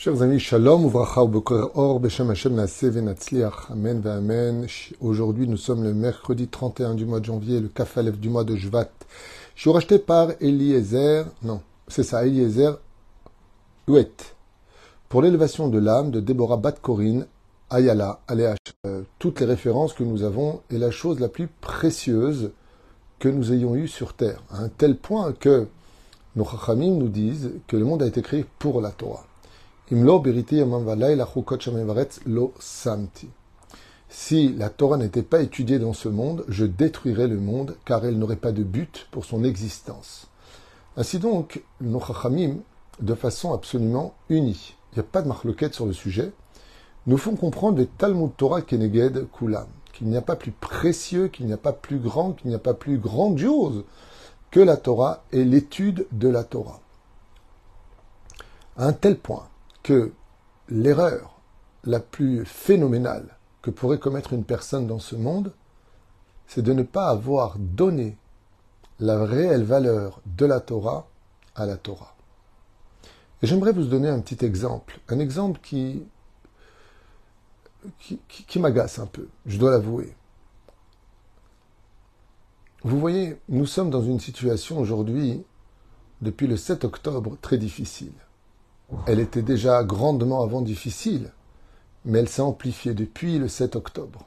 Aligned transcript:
Chers 0.00 0.22
amis, 0.22 0.38
shalom, 0.38 0.86
uvracha 0.86 1.22
or, 1.74 1.98
beshem 1.98 2.30
Hashem 2.30 2.56
amen 3.68 4.06
amen. 4.06 4.66
Aujourd'hui, 5.00 5.48
nous 5.48 5.56
sommes 5.56 5.82
le 5.82 5.92
mercredi 5.92 6.46
31 6.46 6.94
du 6.94 7.04
mois 7.04 7.18
de 7.18 7.24
janvier, 7.24 7.58
le 7.58 7.66
kafalef 7.66 8.16
du 8.16 8.28
mois 8.28 8.44
de 8.44 8.54
Jvat. 8.54 8.90
Je 9.56 9.62
suis 9.62 9.70
racheté 9.72 9.98
par 9.98 10.30
Eliezer, 10.40 11.24
non, 11.42 11.62
c'est 11.88 12.04
ça, 12.04 12.24
Eliezer 12.24 12.78
Ouet, 13.88 14.12
pour 15.08 15.20
l'élévation 15.20 15.66
de 15.66 15.80
l'âme 15.80 16.12
de 16.12 16.20
Déborah 16.20 16.58
Bat 16.58 16.76
Corinne, 16.80 17.26
Ayala, 17.68 18.20
Aléach. 18.28 18.56
Euh, 18.86 19.02
toutes 19.18 19.40
les 19.40 19.46
références 19.46 19.94
que 19.94 20.04
nous 20.04 20.22
avons 20.22 20.60
est 20.70 20.78
la 20.78 20.92
chose 20.92 21.18
la 21.18 21.28
plus 21.28 21.48
précieuse 21.60 22.52
que 23.18 23.28
nous 23.28 23.52
ayons 23.52 23.74
eue 23.74 23.88
sur 23.88 24.14
terre, 24.14 24.44
à 24.52 24.60
un 24.60 24.68
tel 24.68 24.96
point 24.96 25.32
que 25.32 25.66
nos 26.36 26.44
chachamim 26.44 26.98
nous 26.98 27.08
disent 27.08 27.50
que 27.66 27.76
le 27.76 27.84
monde 27.84 28.04
a 28.04 28.06
été 28.06 28.22
créé 28.22 28.46
pour 28.60 28.80
la 28.80 28.92
Torah. 28.92 29.27
Si 34.10 34.52
la 34.52 34.68
Torah 34.68 34.96
n'était 34.98 35.22
pas 35.22 35.40
étudiée 35.40 35.78
dans 35.78 35.94
ce 35.94 36.10
monde, 36.10 36.44
je 36.46 36.66
détruirais 36.66 37.26
le 37.26 37.38
monde, 37.38 37.74
car 37.86 38.04
elle 38.04 38.18
n'aurait 38.18 38.36
pas 38.36 38.52
de 38.52 38.62
but 38.62 39.06
pour 39.10 39.24
son 39.24 39.44
existence. 39.44 40.26
Ainsi 40.98 41.18
donc, 41.18 41.62
nos 41.80 42.00
chachamim, 42.00 42.56
de 43.00 43.14
façon 43.14 43.54
absolument 43.54 44.12
unie, 44.28 44.76
il 44.92 44.96
n'y 44.96 45.00
a 45.00 45.10
pas 45.10 45.22
de 45.22 45.28
marloquette 45.28 45.74
sur 45.74 45.86
le 45.86 45.94
sujet, 45.94 46.32
nous 47.06 47.16
font 47.16 47.34
comprendre 47.34 47.78
les 47.78 47.86
Talmud 47.86 48.36
Torah 48.36 48.60
Keneged 48.60 49.26
Kulam, 49.32 49.68
qu'il 49.94 50.08
n'y 50.08 50.18
a 50.18 50.22
pas 50.22 50.36
plus 50.36 50.52
précieux, 50.52 51.28
qu'il 51.28 51.46
n'y 51.46 51.54
a 51.54 51.58
pas 51.58 51.72
plus 51.72 51.98
grand, 51.98 52.32
qu'il 52.32 52.50
n'y 52.50 52.56
a 52.56 52.58
pas 52.58 52.74
plus 52.74 52.98
grandiose 52.98 53.84
que 54.50 54.60
la 54.60 54.76
Torah 54.76 55.24
et 55.32 55.44
l'étude 55.44 56.06
de 56.12 56.28
la 56.28 56.44
Torah. 56.44 56.80
À 58.76 58.84
un 58.84 58.92
tel 58.92 59.16
point 59.16 59.47
que 59.88 60.12
l'erreur 60.68 61.40
la 61.84 61.98
plus 61.98 62.44
phénoménale 62.44 63.38
que 63.62 63.70
pourrait 63.70 63.98
commettre 63.98 64.34
une 64.34 64.44
personne 64.44 64.86
dans 64.86 64.98
ce 64.98 65.16
monde, 65.16 65.54
c'est 66.46 66.60
de 66.60 66.74
ne 66.74 66.82
pas 66.82 67.08
avoir 67.08 67.58
donné 67.58 68.18
la 69.00 69.24
réelle 69.24 69.64
valeur 69.64 70.20
de 70.26 70.44
la 70.44 70.60
Torah 70.60 71.08
à 71.54 71.64
la 71.64 71.78
Torah. 71.78 72.14
Et 73.40 73.46
j'aimerais 73.46 73.72
vous 73.72 73.84
donner 73.84 74.10
un 74.10 74.20
petit 74.20 74.44
exemple, 74.44 75.00
un 75.08 75.20
exemple 75.20 75.58
qui, 75.62 76.04
qui, 77.98 78.20
qui 78.28 78.58
m'agace 78.58 78.98
un 78.98 79.06
peu, 79.06 79.26
je 79.46 79.56
dois 79.56 79.70
l'avouer. 79.70 80.14
Vous 82.82 83.00
voyez, 83.00 83.40
nous 83.48 83.64
sommes 83.64 83.88
dans 83.88 84.02
une 84.02 84.20
situation 84.20 84.78
aujourd'hui, 84.80 85.42
depuis 86.20 86.46
le 86.46 86.58
7 86.58 86.84
octobre, 86.84 87.38
très 87.40 87.56
difficile. 87.56 88.12
Elle 89.06 89.20
était 89.20 89.42
déjà 89.42 89.84
grandement 89.84 90.42
avant 90.42 90.62
difficile, 90.62 91.32
mais 92.04 92.20
elle 92.20 92.28
s'est 92.28 92.42
amplifiée 92.42 92.94
depuis 92.94 93.38
le 93.38 93.48
7 93.48 93.76
octobre. 93.76 94.26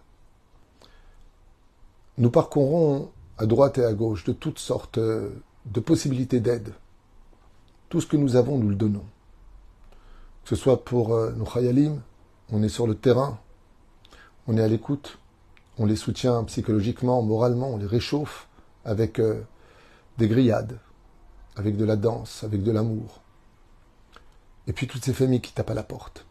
Nous 2.17 2.29
parcourons 2.29 3.09
à 3.37 3.45
droite 3.45 3.77
et 3.79 3.85
à 3.85 3.93
gauche 3.93 4.23
de 4.23 4.33
toutes 4.33 4.59
sortes 4.59 4.99
de 4.99 5.79
possibilités 5.79 6.39
d'aide. 6.39 6.73
Tout 7.89 8.01
ce 8.01 8.07
que 8.07 8.17
nous 8.17 8.35
avons, 8.35 8.57
nous 8.57 8.69
le 8.69 8.75
donnons. 8.75 9.05
Que 10.43 10.49
ce 10.49 10.55
soit 10.55 10.85
pour 10.85 11.13
euh, 11.13 11.31
nos 11.31 11.45
khayalim, 11.45 12.01
on 12.51 12.63
est 12.63 12.69
sur 12.69 12.87
le 12.87 12.95
terrain, 12.95 13.39
on 14.47 14.57
est 14.57 14.61
à 14.61 14.67
l'écoute, 14.67 15.19
on 15.77 15.85
les 15.85 15.95
soutient 15.95 16.43
psychologiquement, 16.45 17.21
moralement, 17.21 17.69
on 17.69 17.77
les 17.77 17.85
réchauffe 17.85 18.47
avec 18.85 19.19
euh, 19.19 19.41
des 20.17 20.27
grillades, 20.27 20.79
avec 21.55 21.77
de 21.77 21.85
la 21.85 21.95
danse, 21.95 22.43
avec 22.43 22.63
de 22.63 22.71
l'amour. 22.71 23.20
Et 24.67 24.73
puis 24.73 24.87
toutes 24.87 25.03
ces 25.03 25.13
familles 25.13 25.41
qui 25.41 25.53
tapent 25.53 25.71
à 25.71 25.75
la 25.75 25.83
porte, 25.83 26.25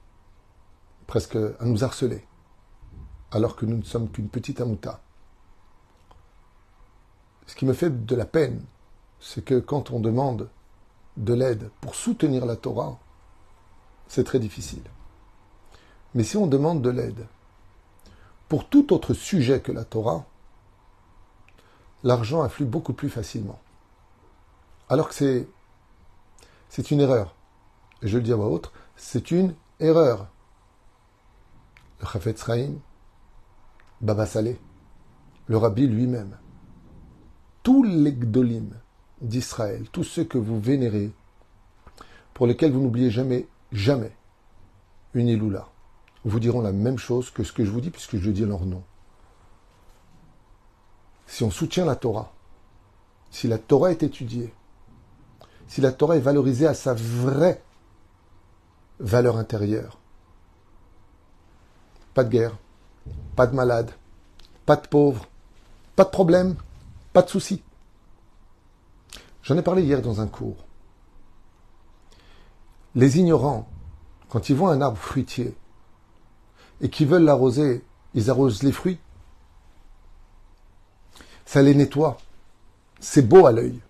presque 1.07 1.37
à 1.37 1.65
nous 1.65 1.85
harceler, 1.85 2.25
alors 3.33 3.57
que 3.57 3.67
nous 3.67 3.77
ne 3.77 3.83
sommes 3.83 4.11
qu'une 4.11 4.29
petite 4.29 4.61
amouta. 4.61 5.01
Ce 7.47 7.57
qui 7.57 7.67
me 7.67 7.73
fait 7.73 8.07
de 8.07 8.15
la 8.17 8.27
peine, 8.27 8.65
c'est 9.19 9.45
que 9.45 9.59
quand 9.59 9.91
on 9.91 10.01
demande 10.01 10.49
de 11.17 11.35
l'aide 11.35 11.71
pour 11.81 11.95
soutenir 11.95 12.47
la 12.47 12.57
Torah, 12.57 12.99
c'est 14.09 14.25
très 14.25 14.39
difficile. 14.39 14.83
Mais 16.15 16.25
si 16.25 16.37
on 16.37 16.47
demande 16.47 16.83
de 16.83 16.91
l'aide 16.91 17.27
pour 18.49 18.69
tout 18.69 18.93
autre 18.93 19.15
sujet 19.15 19.61
que 19.61 19.73
la 19.73 19.85
Torah, 19.85 20.25
l'argent 22.03 22.43
afflue 22.43 22.65
beaucoup 22.65 22.93
plus 22.93 23.11
facilement. 23.11 23.61
Alors 24.89 25.09
que 25.09 25.15
c'est, 25.15 25.49
c'est 26.69 26.91
une 26.91 27.01
erreur 27.01 27.35
et 28.03 28.09
je 28.09 28.17
le 28.17 28.23
dis 28.23 28.33
à 28.33 28.37
voix 28.37 28.49
haute, 28.49 28.73
c'est 28.97 29.31
une 29.31 29.55
erreur. 29.79 30.29
Le 32.01 32.07
Chafetz 32.07 32.45
Chaim, 32.45 32.75
Baba 34.01 34.27
Saleh, 34.27 34.59
le 35.47 35.57
Rabbi 35.57 35.87
lui-même, 35.87 36.39
tous 37.63 37.83
les 37.83 38.13
Gdolim 38.13 38.71
d'Israël, 39.21 39.87
tous 39.93 40.05
ceux 40.05 40.25
que 40.25 40.39
vous 40.39 40.61
vénérez, 40.61 41.13
pour 42.33 42.47
lesquels 42.47 42.73
vous 42.73 42.81
n'oubliez 42.81 43.11
jamais, 43.11 43.47
jamais 43.73 44.17
une 45.13 45.29
Iloula, 45.29 45.69
vous 46.25 46.41
diront 46.41 46.63
la 46.63 46.73
même 46.73 46.99
chose 46.99 47.31
que 47.31 47.45
ce 47.45 47.53
que 47.53 47.65
je 47.65 47.71
vous 47.71 47.81
dis, 47.81 47.91
puisque 47.91 48.17
je 48.17 48.31
dis 48.31 48.45
leur 48.45 48.65
nom. 48.65 48.83
Si 51.27 51.45
on 51.45 51.51
soutient 51.51 51.85
la 51.85 51.97
Torah, 51.97 52.33
si 53.31 53.47
la 53.47 53.59
Torah 53.59 53.91
est 53.91 54.03
étudiée, 54.03 54.53
si 55.69 55.81
la 55.81 55.93
Torah 55.93 56.17
est 56.17 56.21
valorisée 56.21 56.67
à 56.67 56.75
sa 56.75 56.95
vraie 56.95 57.63
valeur 59.01 59.37
intérieure. 59.39 59.99
Pas 62.15 62.25
de 62.25 62.31
guerre, 62.31 62.57
pas 63.35 63.47
de 63.47 63.55
malade, 63.55 63.91
pas 64.67 64.77
de 64.77 64.87
pauvre, 64.87 65.27
pas 65.97 66.05
de 66.05 66.11
problème, 66.11 66.57
pas 67.13 67.23
de 67.23 67.29
soucis. 67.29 67.63
J'en 69.43 69.57
ai 69.57 69.63
parlé 69.63 69.83
hier 69.83 70.03
dans 70.03 70.21
un 70.21 70.27
cours. 70.27 70.65
Les 72.95 73.19
ignorants, 73.19 73.69
quand 74.29 74.49
ils 74.49 74.57
voient 74.57 74.73
un 74.73 74.81
arbre 74.81 74.99
fruitier 74.99 75.57
et 76.81 76.91
qu'ils 76.91 77.09
veulent 77.09 77.25
l'arroser, 77.25 77.85
ils 78.15 78.31
arrosent 78.31 78.63
les 78.63 78.73
fruits. 78.73 78.99
Ça 81.47 81.63
les 81.63 81.75
nettoie. 81.75 82.19
C'est 83.01 83.27
beau 83.27 83.47
à 83.47 83.53
l'œil. 83.53 83.81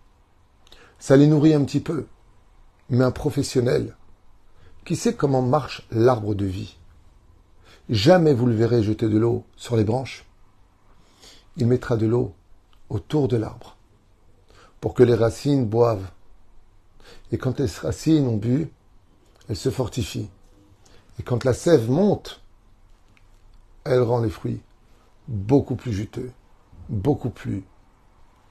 Ça 0.98 1.16
les 1.16 1.26
nourrit 1.26 1.54
un 1.54 1.64
petit 1.64 1.80
peu. 1.80 2.06
Mais 2.90 3.04
un 3.04 3.10
professionnel, 3.10 3.96
qui 4.84 4.96
sait 4.96 5.14
comment 5.14 5.42
marche 5.42 5.86
l'arbre 5.90 6.34
de 6.34 6.46
vie? 6.46 6.76
Jamais 7.88 8.34
vous 8.34 8.46
le 8.46 8.54
verrez 8.54 8.82
jeter 8.82 9.08
de 9.08 9.18
l'eau 9.18 9.44
sur 9.56 9.76
les 9.76 9.84
branches. 9.84 10.24
Il 11.56 11.66
mettra 11.66 11.96
de 11.96 12.06
l'eau 12.06 12.34
autour 12.88 13.28
de 13.28 13.36
l'arbre 13.36 13.76
pour 14.80 14.94
que 14.94 15.02
les 15.02 15.14
racines 15.14 15.66
boivent. 15.66 16.10
Et 17.32 17.38
quand 17.38 17.58
les 17.60 17.66
racines 17.66 18.26
ont 18.26 18.36
bu, 18.36 18.70
elles 19.48 19.56
se 19.56 19.70
fortifient. 19.70 20.30
Et 21.18 21.22
quand 21.22 21.44
la 21.44 21.52
sève 21.52 21.90
monte, 21.90 22.40
elle 23.84 24.02
rend 24.02 24.20
les 24.20 24.30
fruits 24.30 24.60
beaucoup 25.28 25.76
plus 25.76 25.92
juteux, 25.92 26.32
beaucoup 26.88 27.30
plus 27.30 27.64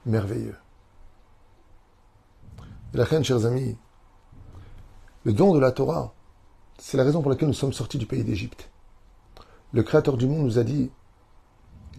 merveilleux. 0.06 0.56
la 2.92 3.04
reine, 3.04 3.24
chers 3.24 3.46
amis, 3.46 3.76
le 5.24 5.32
don 5.32 5.54
de 5.54 5.60
la 5.60 5.72
Torah, 5.72 6.14
c'est 6.80 6.96
la 6.96 7.04
raison 7.04 7.20
pour 7.20 7.30
laquelle 7.30 7.48
nous 7.48 7.54
sommes 7.54 7.74
sortis 7.74 7.98
du 7.98 8.06
pays 8.06 8.24
d'Égypte. 8.24 8.70
Le 9.72 9.82
Créateur 9.82 10.16
du 10.16 10.26
monde 10.26 10.44
nous 10.44 10.58
a 10.58 10.64
dit, 10.64 10.90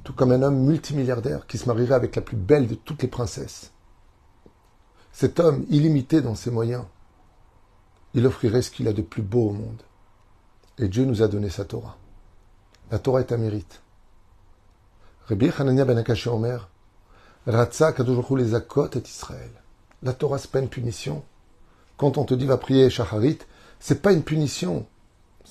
tout 0.03 0.13
comme 0.13 0.31
un 0.31 0.41
homme 0.41 0.57
multimilliardaire 0.57 1.45
qui 1.45 1.59
se 1.59 1.67
marierait 1.67 1.93
avec 1.93 2.15
la 2.15 2.23
plus 2.23 2.35
belle 2.35 2.67
de 2.67 2.73
toutes 2.73 3.03
les 3.03 3.07
princesses, 3.07 3.71
cet 5.11 5.39
homme 5.39 5.65
illimité 5.69 6.21
dans 6.21 6.33
ses 6.33 6.49
moyens, 6.49 6.83
il 8.15 8.25
offrirait 8.25 8.63
ce 8.63 8.71
qu'il 8.71 8.87
a 8.87 8.93
de 8.93 9.03
plus 9.03 9.21
beau 9.21 9.49
au 9.49 9.53
monde. 9.53 9.83
Et 10.79 10.87
Dieu 10.87 11.05
nous 11.05 11.21
a 11.21 11.27
donné 11.27 11.49
sa 11.49 11.63
Torah. 11.63 11.97
La 12.89 12.97
Torah 12.97 13.19
est 13.19 13.31
un 13.31 13.37
mérite. 13.37 13.83
Rabbi 15.27 15.51
Hanania 15.57 15.85
ben 15.85 15.97
Akashi 15.97 16.27
Omer, 16.27 16.69
Ratza 17.45 17.93
les 18.35 18.55
Akot 18.55 18.89
et 18.95 18.99
Israël. 18.99 19.51
La 20.01 20.13
Torah, 20.13 20.39
c'est 20.39 20.51
pas 20.51 20.59
une 20.59 20.69
punition. 20.69 21.23
Quand 21.97 22.17
on 22.17 22.25
te 22.25 22.33
dit 22.33 22.47
va 22.47 22.57
prier 22.57 22.89
Shacharit, 22.89 23.39
c'est 23.81 24.01
pas 24.01 24.13
une 24.13 24.23
punition, 24.23 24.85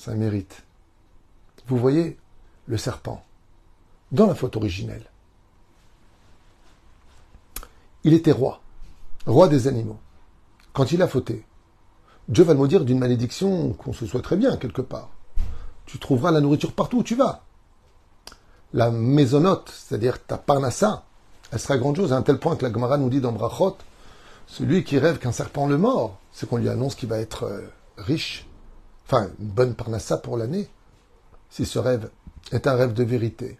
un 0.06 0.14
mérite. 0.14 0.62
Vous 1.66 1.76
voyez 1.76 2.16
le 2.66 2.78
serpent 2.78 3.22
dans 4.12 4.26
la 4.26 4.34
faute 4.34 4.56
originelle. 4.56 5.04
Il 8.04 8.14
était 8.14 8.32
roi, 8.32 8.60
roi 9.26 9.48
des 9.48 9.66
animaux. 9.66 9.98
Quand 10.72 10.92
il 10.92 11.02
a 11.02 11.08
fauté, 11.08 11.44
Dieu 12.28 12.44
va 12.44 12.52
le 12.52 12.60
maudire 12.60 12.84
d'une 12.84 13.00
malédiction 13.00 13.72
qu'on 13.72 13.92
se 13.92 14.04
très 14.18 14.36
bien 14.36 14.56
quelque 14.56 14.80
part. 14.80 15.10
Tu 15.84 15.98
trouveras 15.98 16.30
la 16.30 16.40
nourriture 16.40 16.72
partout 16.72 16.98
où 16.98 17.02
tu 17.02 17.16
vas. 17.16 17.42
La 18.72 18.92
maisonnote, 18.92 19.70
c'est-à-dire 19.74 20.24
ta 20.24 20.38
parnassa, 20.38 21.04
elle 21.50 21.58
sera 21.58 21.76
grandiose 21.76 22.12
à 22.12 22.16
un 22.16 22.22
tel 22.22 22.38
point 22.38 22.54
que 22.54 22.64
la 22.64 22.72
Gemara 22.72 22.96
nous 22.96 23.10
dit 23.10 23.20
dans 23.20 23.32
Brachot, 23.32 23.76
celui 24.46 24.84
qui 24.84 24.98
rêve 24.98 25.18
qu'un 25.18 25.32
serpent 25.32 25.66
le 25.66 25.78
mord, 25.78 26.16
c'est 26.32 26.48
qu'on 26.48 26.58
lui 26.58 26.68
annonce 26.68 26.94
qu'il 26.94 27.08
va 27.08 27.18
être 27.18 27.44
euh, 27.44 27.68
riche, 28.00 28.46
enfin 29.06 29.30
une 29.38 29.48
bonne 29.48 29.74
parnassa 29.74 30.16
pour 30.16 30.36
l'année, 30.36 30.68
si 31.50 31.66
ce 31.66 31.78
rêve 31.78 32.10
est 32.52 32.66
un 32.66 32.74
rêve 32.74 32.92
de 32.92 33.04
vérité. 33.04 33.58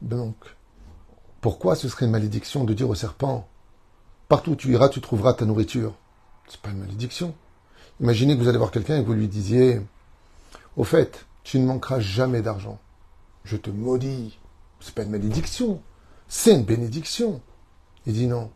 Donc, 0.00 0.36
pourquoi 1.40 1.76
ce 1.76 1.88
serait 1.88 2.06
une 2.06 2.12
malédiction 2.12 2.64
de 2.64 2.74
dire 2.74 2.88
au 2.88 2.94
serpent 2.94 3.48
Partout 4.28 4.52
où 4.52 4.56
tu 4.56 4.72
iras, 4.72 4.88
tu 4.88 5.00
trouveras 5.00 5.34
ta 5.34 5.44
nourriture? 5.44 5.94
C'est 6.48 6.60
pas 6.60 6.70
une 6.70 6.78
malédiction. 6.78 7.34
Imaginez 8.00 8.36
que 8.36 8.42
vous 8.42 8.48
allez 8.48 8.58
voir 8.58 8.70
quelqu'un 8.70 8.98
et 8.98 9.02
que 9.02 9.06
vous 9.06 9.12
lui 9.12 9.28
disiez 9.28 9.80
Au 10.76 10.84
fait, 10.84 11.26
tu 11.44 11.58
ne 11.58 11.66
manqueras 11.66 12.00
jamais 12.00 12.42
d'argent. 12.42 12.78
Je 13.44 13.56
te 13.56 13.70
maudis. 13.70 14.38
C'est 14.80 14.94
pas 14.94 15.02
une 15.02 15.10
malédiction. 15.10 15.80
C'est 16.28 16.54
une 16.54 16.64
bénédiction. 16.64 17.40
Il 18.06 18.14
dit 18.14 18.26
non. 18.26 18.50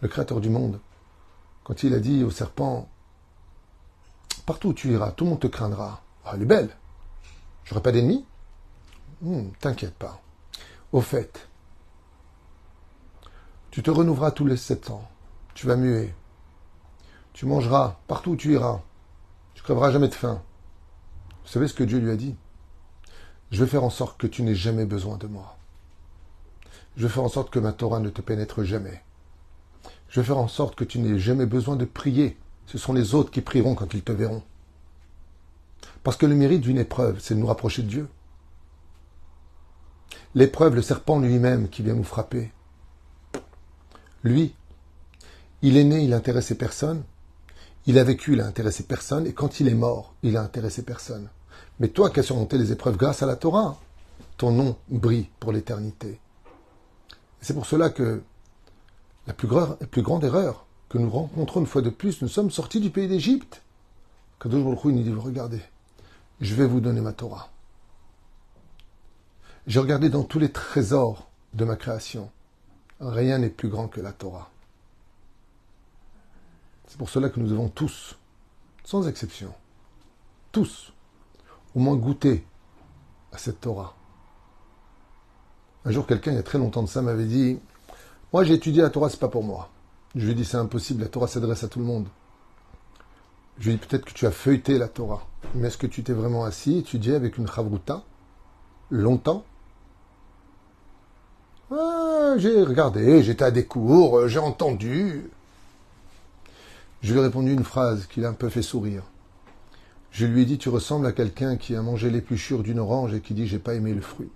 Le 0.00 0.08
Créateur 0.08 0.40
du 0.40 0.50
monde, 0.50 0.80
quand 1.64 1.82
il 1.82 1.94
a 1.94 2.00
dit 2.00 2.22
au 2.22 2.30
serpent 2.30 2.88
Partout 4.46 4.68
où 4.68 4.74
tu 4.74 4.92
iras, 4.92 5.10
tout 5.10 5.24
le 5.24 5.30
monde 5.30 5.40
te 5.40 5.48
craindra. 5.48 6.02
Ah, 6.24 6.32
elle 6.34 6.42
est 6.42 6.46
belle. 6.46 6.70
J'aurai 7.64 7.82
pas 7.82 7.92
d'ennemis 7.92 8.24
hmm, 9.20 9.50
T'inquiète 9.60 9.94
pas. 9.94 10.22
Au 10.92 11.00
fait, 11.00 11.48
tu 13.70 13.82
te 13.82 13.90
renouveras 13.90 14.30
tous 14.30 14.46
les 14.46 14.56
sept 14.56 14.90
ans. 14.90 15.06
Tu 15.54 15.66
vas 15.66 15.76
muer. 15.76 16.14
Tu 17.32 17.44
mangeras 17.44 17.98
partout 18.06 18.30
où 18.30 18.36
tu 18.36 18.52
iras. 18.54 18.80
Tu 19.54 19.62
crèveras 19.62 19.90
jamais 19.90 20.08
de 20.08 20.14
faim. 20.14 20.42
Vous 21.42 21.50
savez 21.50 21.68
ce 21.68 21.74
que 21.74 21.84
Dieu 21.84 21.98
lui 21.98 22.10
a 22.10 22.16
dit? 22.16 22.36
Je 23.50 23.62
vais 23.62 23.70
faire 23.70 23.84
en 23.84 23.90
sorte 23.90 24.18
que 24.18 24.26
tu 24.26 24.42
n'aies 24.42 24.54
jamais 24.54 24.86
besoin 24.86 25.18
de 25.18 25.26
moi. 25.26 25.56
Je 26.96 27.06
vais 27.06 27.12
faire 27.12 27.24
en 27.24 27.28
sorte 27.28 27.50
que 27.50 27.58
ma 27.58 27.72
Torah 27.72 28.00
ne 28.00 28.08
te 28.08 28.22
pénètre 28.22 28.64
jamais. 28.64 29.02
Je 30.08 30.20
vais 30.20 30.26
faire 30.26 30.38
en 30.38 30.48
sorte 30.48 30.76
que 30.76 30.84
tu 30.84 30.98
n'aies 30.98 31.18
jamais 31.18 31.46
besoin 31.46 31.76
de 31.76 31.84
prier. 31.84 32.38
Ce 32.66 32.78
sont 32.78 32.92
les 32.92 33.14
autres 33.14 33.30
qui 33.30 33.40
prieront 33.40 33.74
quand 33.74 33.94
ils 33.94 34.02
te 34.02 34.12
verront. 34.12 34.42
Parce 36.02 36.16
que 36.16 36.26
le 36.26 36.34
mérite 36.34 36.60
d'une 36.60 36.78
épreuve, 36.78 37.18
c'est 37.20 37.34
de 37.34 37.40
nous 37.40 37.46
rapprocher 37.46 37.82
de 37.82 37.88
Dieu. 37.88 38.08
L'épreuve, 40.34 40.74
le 40.74 40.82
serpent 40.82 41.18
lui-même 41.18 41.68
qui 41.68 41.82
vient 41.82 41.94
nous 41.94 42.04
frapper. 42.04 42.52
Lui, 44.22 44.54
il 45.62 45.76
est 45.76 45.84
né, 45.84 46.04
il 46.04 46.12
a 46.12 46.16
intéressé 46.16 46.56
personne. 46.56 47.02
Il 47.86 47.98
a 47.98 48.04
vécu, 48.04 48.32
il 48.34 48.40
a 48.40 48.46
intéressé 48.46 48.82
personne. 48.82 49.26
Et 49.26 49.32
quand 49.32 49.60
il 49.60 49.68
est 49.68 49.74
mort, 49.74 50.14
il 50.22 50.36
a 50.36 50.42
intéressé 50.42 50.82
personne. 50.82 51.28
Mais 51.78 51.88
toi 51.88 52.10
qui 52.10 52.20
as 52.20 52.24
surmonté 52.24 52.58
les 52.58 52.72
épreuves 52.72 52.96
grâce 52.96 53.22
à 53.22 53.26
la 53.26 53.36
Torah, 53.36 53.78
ton 54.36 54.50
nom 54.50 54.76
brille 54.88 55.28
pour 55.40 55.52
l'éternité. 55.52 56.20
C'est 57.40 57.54
pour 57.54 57.66
cela 57.66 57.90
que 57.90 58.22
la 59.26 59.32
plus, 59.32 59.48
grande 60.02 60.24
erreur 60.24 60.65
que 60.88 60.98
nous 60.98 61.10
rencontrons 61.10 61.60
une 61.60 61.66
fois 61.66 61.82
de 61.82 61.90
plus, 61.90 62.22
nous 62.22 62.28
sommes 62.28 62.50
sortis 62.50 62.80
du 62.80 62.90
pays 62.90 63.08
d'Égypte. 63.08 63.62
Kadosh 64.40 64.62
Baruch 64.62 64.84
nous 64.84 65.02
dit, 65.02 65.12
regardez, 65.12 65.60
je 66.40 66.54
vais 66.54 66.66
vous 66.66 66.80
donner 66.80 67.00
ma 67.00 67.12
Torah. 67.12 67.48
J'ai 69.66 69.80
regardé 69.80 70.08
dans 70.10 70.22
tous 70.22 70.38
les 70.38 70.52
trésors 70.52 71.28
de 71.54 71.64
ma 71.64 71.76
création. 71.76 72.30
Rien 73.00 73.38
n'est 73.38 73.50
plus 73.50 73.68
grand 73.68 73.88
que 73.88 74.00
la 74.00 74.12
Torah. 74.12 74.50
C'est 76.86 76.98
pour 76.98 77.10
cela 77.10 77.30
que 77.30 77.40
nous 77.40 77.48
devons 77.48 77.68
tous, 77.68 78.16
sans 78.84 79.08
exception, 79.08 79.52
tous, 80.52 80.92
au 81.74 81.80
moins 81.80 81.96
goûter 81.96 82.46
à 83.32 83.38
cette 83.38 83.60
Torah. 83.60 83.96
Un 85.84 85.90
jour, 85.90 86.06
quelqu'un, 86.06 86.32
il 86.32 86.36
y 86.36 86.38
a 86.38 86.44
très 86.44 86.58
longtemps 86.58 86.82
de 86.82 86.88
ça, 86.88 87.02
m'avait 87.02 87.26
dit 87.26 87.58
Moi, 88.32 88.44
j'ai 88.44 88.54
étudié 88.54 88.82
la 88.82 88.90
Torah, 88.90 89.10
c'est 89.10 89.20
pas 89.20 89.28
pour 89.28 89.42
moi. 89.42 89.70
Je 90.16 90.24
lui 90.24 90.32
ai 90.32 90.34
dit 90.34 90.44
C'est 90.46 90.56
impossible, 90.56 91.02
la 91.02 91.08
Torah 91.08 91.28
s'adresse 91.28 91.62
à 91.62 91.68
tout 91.68 91.78
le 91.78 91.84
monde. 91.84 92.08
Je 93.58 93.66
lui 93.66 93.74
ai 93.74 93.78
dit 93.78 93.86
Peut-être 93.86 94.06
que 94.06 94.12
tu 94.12 94.26
as 94.26 94.30
feuilleté 94.30 94.78
la 94.78 94.88
Torah, 94.88 95.26
mais 95.54 95.68
est-ce 95.68 95.76
que 95.76 95.86
tu 95.86 96.02
t'es 96.02 96.14
vraiment 96.14 96.44
assis, 96.44 96.78
étudié 96.78 97.14
avec 97.14 97.36
une 97.36 97.46
chavruta, 97.46 98.02
longtemps? 98.90 99.44
Ah, 101.70 102.34
J'ai 102.38 102.62
regardé, 102.62 103.22
j'étais 103.22 103.44
à 103.44 103.50
des 103.50 103.66
cours, 103.66 104.26
j'ai 104.26 104.38
entendu. 104.38 105.30
Je 107.02 107.12
lui 107.12 107.20
ai 107.20 107.22
répondu 107.22 107.52
une 107.52 107.64
phrase 107.64 108.06
qui 108.06 108.20
l'a 108.20 108.30
un 108.30 108.32
peu 108.32 108.48
fait 108.48 108.62
sourire. 108.62 109.02
Je 110.12 110.24
lui 110.24 110.42
ai 110.42 110.44
dit 110.46 110.56
Tu 110.56 110.70
ressembles 110.70 111.06
à 111.06 111.12
quelqu'un 111.12 111.58
qui 111.58 111.76
a 111.76 111.82
mangé 111.82 112.08
l'épluchure 112.08 112.62
d'une 112.62 112.78
orange 112.78 113.12
et 113.12 113.20
qui 113.20 113.34
dit 113.34 113.46
J'ai 113.46 113.58
pas 113.58 113.74
aimé 113.74 113.92
le 113.92 114.00
fruit. 114.00 114.30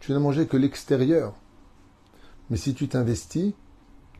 Tu 0.00 0.12
n'as 0.12 0.18
mangé 0.18 0.46
que 0.46 0.56
l'extérieur. 0.56 1.34
Mais 2.48 2.56
si 2.56 2.74
tu 2.74 2.88
t'investis, 2.88 3.52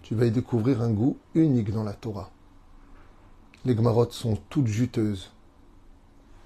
tu 0.03 0.15
vas 0.15 0.27
y 0.27 0.31
découvrir 0.31 0.83
un 0.83 0.91
goût 0.91 1.17
unique 1.35 1.73
dans 1.73 1.85
la 1.85 1.95
Torah. 1.95 2.31
Les 3.65 3.75
gmarottes 3.75 4.13
sont 4.13 4.37
toutes 4.51 4.67
juteuses, 4.67 5.31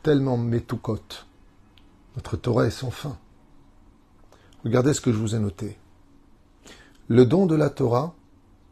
tellement 0.03 0.37
métoucotes. 0.37 1.27
Notre 2.17 2.37
Torah 2.37 2.67
est 2.67 2.71
sans 2.71 2.91
fin. 2.91 3.17
Regardez 4.65 4.93
ce 4.93 5.01
que 5.01 5.13
je 5.13 5.19
vous 5.19 5.35
ai 5.35 5.39
noté. 5.39 5.79
Le 7.09 7.25
don 7.25 7.47
de 7.47 7.55
la 7.55 7.71
Torah 7.71 8.15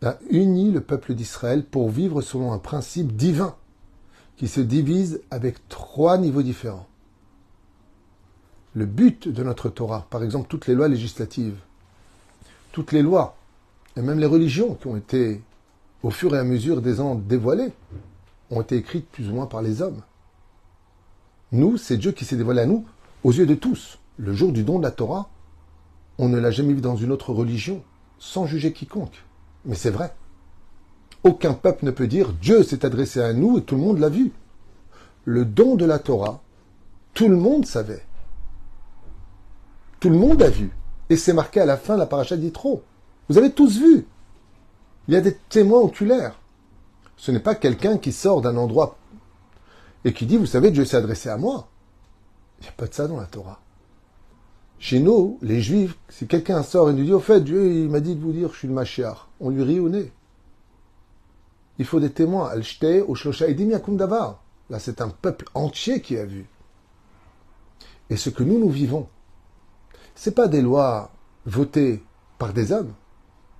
a 0.02 0.18
uni 0.30 0.70
le 0.70 0.80
peuple 0.80 1.14
d'Israël 1.14 1.64
pour 1.64 1.88
vivre 1.88 2.20
selon 2.20 2.52
un 2.52 2.58
principe 2.58 3.16
divin 3.16 3.54
qui 4.36 4.48
se 4.48 4.60
divise 4.60 5.22
avec 5.30 5.68
trois 5.68 6.18
niveaux 6.18 6.42
différents. 6.42 6.88
Le 8.74 8.86
but 8.86 9.28
de 9.28 9.42
notre 9.44 9.68
Torah, 9.68 10.06
par 10.10 10.24
exemple 10.24 10.48
toutes 10.48 10.66
les 10.66 10.74
lois 10.74 10.88
législatives, 10.88 11.58
toutes 12.72 12.90
les 12.90 13.02
lois, 13.02 13.36
et 13.96 14.02
même 14.02 14.18
les 14.18 14.26
religions 14.26 14.74
qui 14.74 14.86
ont 14.86 14.96
été, 14.96 15.42
au 16.02 16.10
fur 16.10 16.34
et 16.34 16.38
à 16.38 16.44
mesure 16.44 16.82
des 16.82 17.00
ans, 17.00 17.14
dévoilées, 17.14 17.72
ont 18.50 18.60
été 18.60 18.76
écrites 18.76 19.08
plus 19.08 19.28
ou 19.28 19.34
moins 19.34 19.46
par 19.46 19.62
les 19.62 19.82
hommes. 19.82 20.02
Nous, 21.52 21.76
c'est 21.76 21.96
Dieu 21.96 22.12
qui 22.12 22.24
s'est 22.24 22.36
dévoilé 22.36 22.62
à 22.62 22.66
nous 22.66 22.84
aux 23.22 23.32
yeux 23.32 23.46
de 23.46 23.54
tous. 23.54 23.98
Le 24.16 24.32
jour 24.32 24.52
du 24.52 24.64
don 24.64 24.78
de 24.78 24.84
la 24.84 24.90
Torah, 24.90 25.28
on 26.18 26.28
ne 26.28 26.38
l'a 26.38 26.50
jamais 26.50 26.74
vu 26.74 26.80
dans 26.80 26.96
une 26.96 27.12
autre 27.12 27.32
religion, 27.32 27.82
sans 28.18 28.46
juger 28.46 28.72
quiconque. 28.72 29.24
Mais 29.64 29.74
c'est 29.74 29.90
vrai. 29.90 30.14
Aucun 31.22 31.54
peuple 31.54 31.86
ne 31.86 31.90
peut 31.90 32.06
dire 32.06 32.32
Dieu 32.32 32.62
s'est 32.62 32.84
adressé 32.84 33.20
à 33.20 33.32
nous 33.32 33.58
et 33.58 33.62
tout 33.62 33.76
le 33.76 33.80
monde 33.80 33.98
l'a 33.98 34.08
vu. 34.08 34.32
Le 35.24 35.44
don 35.44 35.74
de 35.74 35.84
la 35.84 35.98
Torah, 35.98 36.42
tout 37.14 37.28
le 37.28 37.36
monde 37.36 37.64
savait. 37.64 38.04
Tout 40.00 40.10
le 40.10 40.18
monde 40.18 40.42
a 40.42 40.50
vu. 40.50 40.70
Et 41.08 41.16
c'est 41.16 41.32
marqué 41.32 41.60
à 41.60 41.66
la 41.66 41.76
fin 41.76 41.96
la 41.96 42.06
paracha 42.06 42.36
d'Itro. 42.36 42.82
Vous 43.28 43.38
avez 43.38 43.52
tous 43.52 43.78
vu. 43.78 44.06
Il 45.08 45.14
y 45.14 45.16
a 45.16 45.20
des 45.20 45.34
témoins 45.34 45.80
oculaires. 45.80 46.38
Ce 47.16 47.30
n'est 47.30 47.40
pas 47.40 47.54
quelqu'un 47.54 47.98
qui 47.98 48.12
sort 48.12 48.40
d'un 48.40 48.56
endroit 48.56 48.96
et 50.04 50.12
qui 50.12 50.26
dit, 50.26 50.36
vous 50.36 50.46
savez, 50.46 50.70
Dieu 50.70 50.84
s'est 50.84 50.96
adressé 50.96 51.28
à 51.28 51.36
moi. 51.36 51.68
Il 52.58 52.62
n'y 52.62 52.68
a 52.68 52.72
pas 52.72 52.86
de 52.86 52.94
ça 52.94 53.08
dans 53.08 53.18
la 53.18 53.26
Torah. 53.26 53.60
Chez 54.78 55.00
nous, 55.00 55.38
les 55.40 55.62
Juifs, 55.62 55.96
si 56.08 56.26
quelqu'un 56.26 56.62
sort 56.62 56.90
et 56.90 56.92
nous 56.92 57.04
dit, 57.04 57.12
au 57.12 57.20
fait, 57.20 57.40
Dieu, 57.40 57.72
il 57.72 57.88
m'a 57.88 58.00
dit 58.00 58.14
de 58.14 58.20
vous 58.20 58.32
dire, 58.32 58.52
je 58.52 58.58
suis 58.58 58.68
le 58.68 58.74
Mashiach, 58.74 59.28
on 59.40 59.50
lui 59.50 59.62
rit 59.62 59.80
au 59.80 59.88
nez. 59.88 60.12
Il 61.78 61.86
faut 61.86 62.00
des 62.00 62.10
témoins. 62.10 62.52
Là, 64.70 64.78
c'est 64.78 65.00
un 65.00 65.08
peuple 65.08 65.46
entier 65.54 66.00
qui 66.00 66.18
a 66.18 66.24
vu. 66.24 66.46
Et 68.10 68.16
ce 68.16 68.30
que 68.30 68.42
nous, 68.42 68.58
nous 68.58 68.70
vivons, 68.70 69.08
ce 70.14 70.30
pas 70.30 70.48
des 70.48 70.60
lois 70.60 71.10
votées 71.46 72.02
par 72.38 72.52
des 72.52 72.72
hommes, 72.72 72.92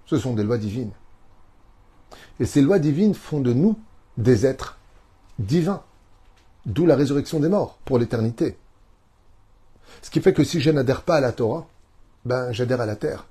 ce 0.06 0.18
sont 0.18 0.34
des 0.34 0.44
lois 0.44 0.58
divines. 0.58 0.92
Et 2.40 2.46
ces 2.46 2.62
lois 2.62 2.78
divines 2.78 3.14
font 3.14 3.40
de 3.40 3.52
nous 3.52 3.78
des 4.16 4.46
êtres 4.46 4.78
divins, 5.38 5.82
d'où 6.66 6.86
la 6.86 6.96
résurrection 6.96 7.40
des 7.40 7.48
morts 7.48 7.78
pour 7.84 7.98
l'éternité. 7.98 8.56
Ce 10.02 10.10
qui 10.10 10.20
fait 10.20 10.32
que 10.32 10.44
si 10.44 10.60
je 10.60 10.70
n'adhère 10.70 11.02
pas 11.02 11.16
à 11.16 11.20
la 11.20 11.32
Torah, 11.32 11.66
ben 12.24 12.52
j'adhère 12.52 12.80
à 12.80 12.86
la 12.86 12.96
terre. 12.96 13.26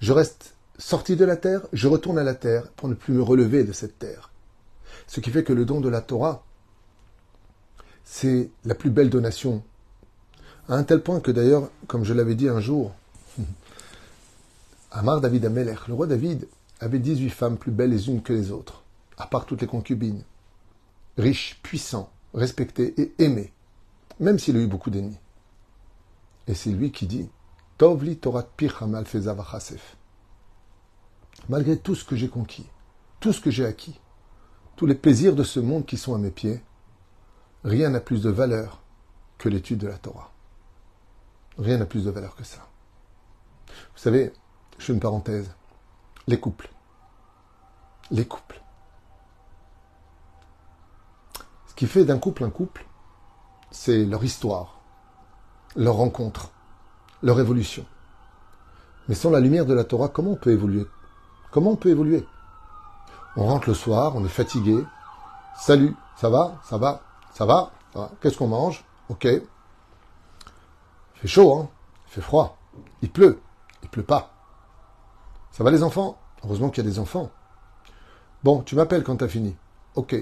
Je 0.00 0.12
reste 0.12 0.54
sorti 0.78 1.16
de 1.16 1.24
la 1.24 1.36
terre, 1.36 1.62
je 1.72 1.88
retourne 1.88 2.18
à 2.18 2.24
la 2.24 2.34
terre 2.34 2.70
pour 2.72 2.88
ne 2.88 2.94
plus 2.94 3.14
me 3.14 3.22
relever 3.22 3.64
de 3.64 3.72
cette 3.72 3.98
terre. 3.98 4.30
Ce 5.06 5.20
qui 5.20 5.30
fait 5.30 5.44
que 5.44 5.52
le 5.52 5.64
don 5.64 5.80
de 5.80 5.88
la 5.88 6.00
Torah, 6.00 6.44
c'est 8.04 8.50
la 8.64 8.74
plus 8.74 8.90
belle 8.90 9.10
donation. 9.10 9.62
À 10.68 10.74
un 10.74 10.84
tel 10.84 11.02
point 11.02 11.20
que 11.20 11.30
d'ailleurs, 11.30 11.70
comme 11.86 12.04
je 12.04 12.14
l'avais 12.14 12.34
dit 12.34 12.48
un 12.48 12.60
jour, 12.60 12.94
Amar 14.90 15.20
David 15.20 15.44
Ameler, 15.44 15.76
le 15.86 15.94
roi 15.94 16.06
David, 16.06 16.48
avait 16.80 16.98
18 16.98 17.30
femmes 17.30 17.58
plus 17.58 17.72
belles 17.72 17.90
les 17.90 18.08
unes 18.08 18.22
que 18.22 18.32
les 18.32 18.50
autres, 18.50 18.84
à 19.18 19.26
part 19.26 19.44
toutes 19.44 19.60
les 19.60 19.66
concubines, 19.66 20.22
riches, 21.18 21.60
puissants, 21.62 22.10
respectés 22.32 22.94
et 23.00 23.12
aimés, 23.18 23.52
même 24.18 24.38
s'il 24.38 24.56
a 24.56 24.60
eu 24.60 24.66
beaucoup 24.66 24.90
d'ennemis. 24.90 25.18
Et 26.46 26.54
c'est 26.54 26.70
lui 26.70 26.90
qui 26.90 27.06
dit 27.06 27.28
Tovli 27.76 28.16
Torat 28.16 28.48
Malgré 31.48 31.78
tout 31.78 31.94
ce 31.94 32.04
que 32.04 32.16
j'ai 32.16 32.28
conquis, 32.28 32.66
tout 33.20 33.32
ce 33.32 33.40
que 33.40 33.50
j'ai 33.50 33.66
acquis, 33.66 34.00
tous 34.76 34.86
les 34.86 34.94
plaisirs 34.94 35.36
de 35.36 35.44
ce 35.44 35.60
monde 35.60 35.84
qui 35.84 35.98
sont 35.98 36.14
à 36.14 36.18
mes 36.18 36.30
pieds, 36.30 36.62
rien 37.62 37.90
n'a 37.90 38.00
plus 38.00 38.22
de 38.22 38.30
valeur 38.30 38.80
que 39.36 39.48
l'étude 39.48 39.78
de 39.78 39.88
la 39.88 39.98
Torah. 39.98 40.32
Rien 41.58 41.76
n'a 41.76 41.86
plus 41.86 42.04
de 42.04 42.10
valeur 42.10 42.36
que 42.36 42.44
ça. 42.44 42.68
Vous 43.66 43.98
savez, 43.98 44.32
je 44.78 44.86
fais 44.86 44.92
une 44.92 45.00
parenthèse. 45.00 45.50
Les 46.26 46.40
couples. 46.40 46.70
Les 48.10 48.26
couples. 48.26 48.48
qui 51.78 51.86
fait 51.86 52.04
d'un 52.04 52.18
couple 52.18 52.42
un 52.42 52.50
couple, 52.50 52.84
c'est 53.70 54.04
leur 54.04 54.24
histoire, 54.24 54.80
leur 55.76 55.94
rencontre, 55.94 56.50
leur 57.22 57.38
évolution. 57.38 57.86
Mais 59.08 59.14
sans 59.14 59.30
la 59.30 59.38
lumière 59.38 59.64
de 59.64 59.74
la 59.74 59.84
Torah, 59.84 60.08
comment 60.08 60.32
on 60.32 60.36
peut 60.36 60.50
évoluer? 60.50 60.88
Comment 61.52 61.70
on 61.70 61.76
peut 61.76 61.90
évoluer? 61.90 62.26
On 63.36 63.46
rentre 63.46 63.68
le 63.68 63.74
soir, 63.74 64.16
on 64.16 64.24
est 64.24 64.28
fatigué. 64.28 64.84
Salut, 65.56 65.94
ça 66.16 66.28
va 66.30 66.60
Ça 66.64 66.78
va 66.78 67.00
Ça 67.32 67.46
va, 67.46 67.70
Qu'est-ce 68.20 68.38
qu'on 68.38 68.48
mange? 68.48 68.84
Ok. 69.08 69.26
Il 69.26 69.40
fait 71.14 71.28
chaud, 71.28 71.60
hein 71.60 71.68
Il 72.08 72.14
fait 72.14 72.22
froid. 72.22 72.58
Il 73.02 73.10
pleut. 73.12 73.38
Il 73.84 73.88
pleut 73.88 74.02
pas. 74.02 74.32
Ça 75.52 75.64
va 75.64 75.70
les 75.70 75.82
enfants? 75.82 76.18
Heureusement 76.44 76.70
qu'il 76.70 76.84
y 76.84 76.86
a 76.86 76.90
des 76.90 76.98
enfants. 76.98 77.30
Bon, 78.44 78.62
tu 78.62 78.76
m'appelles 78.76 79.02
quand 79.02 79.16
t'as 79.16 79.28
fini. 79.28 79.56
Ok. 79.94 80.14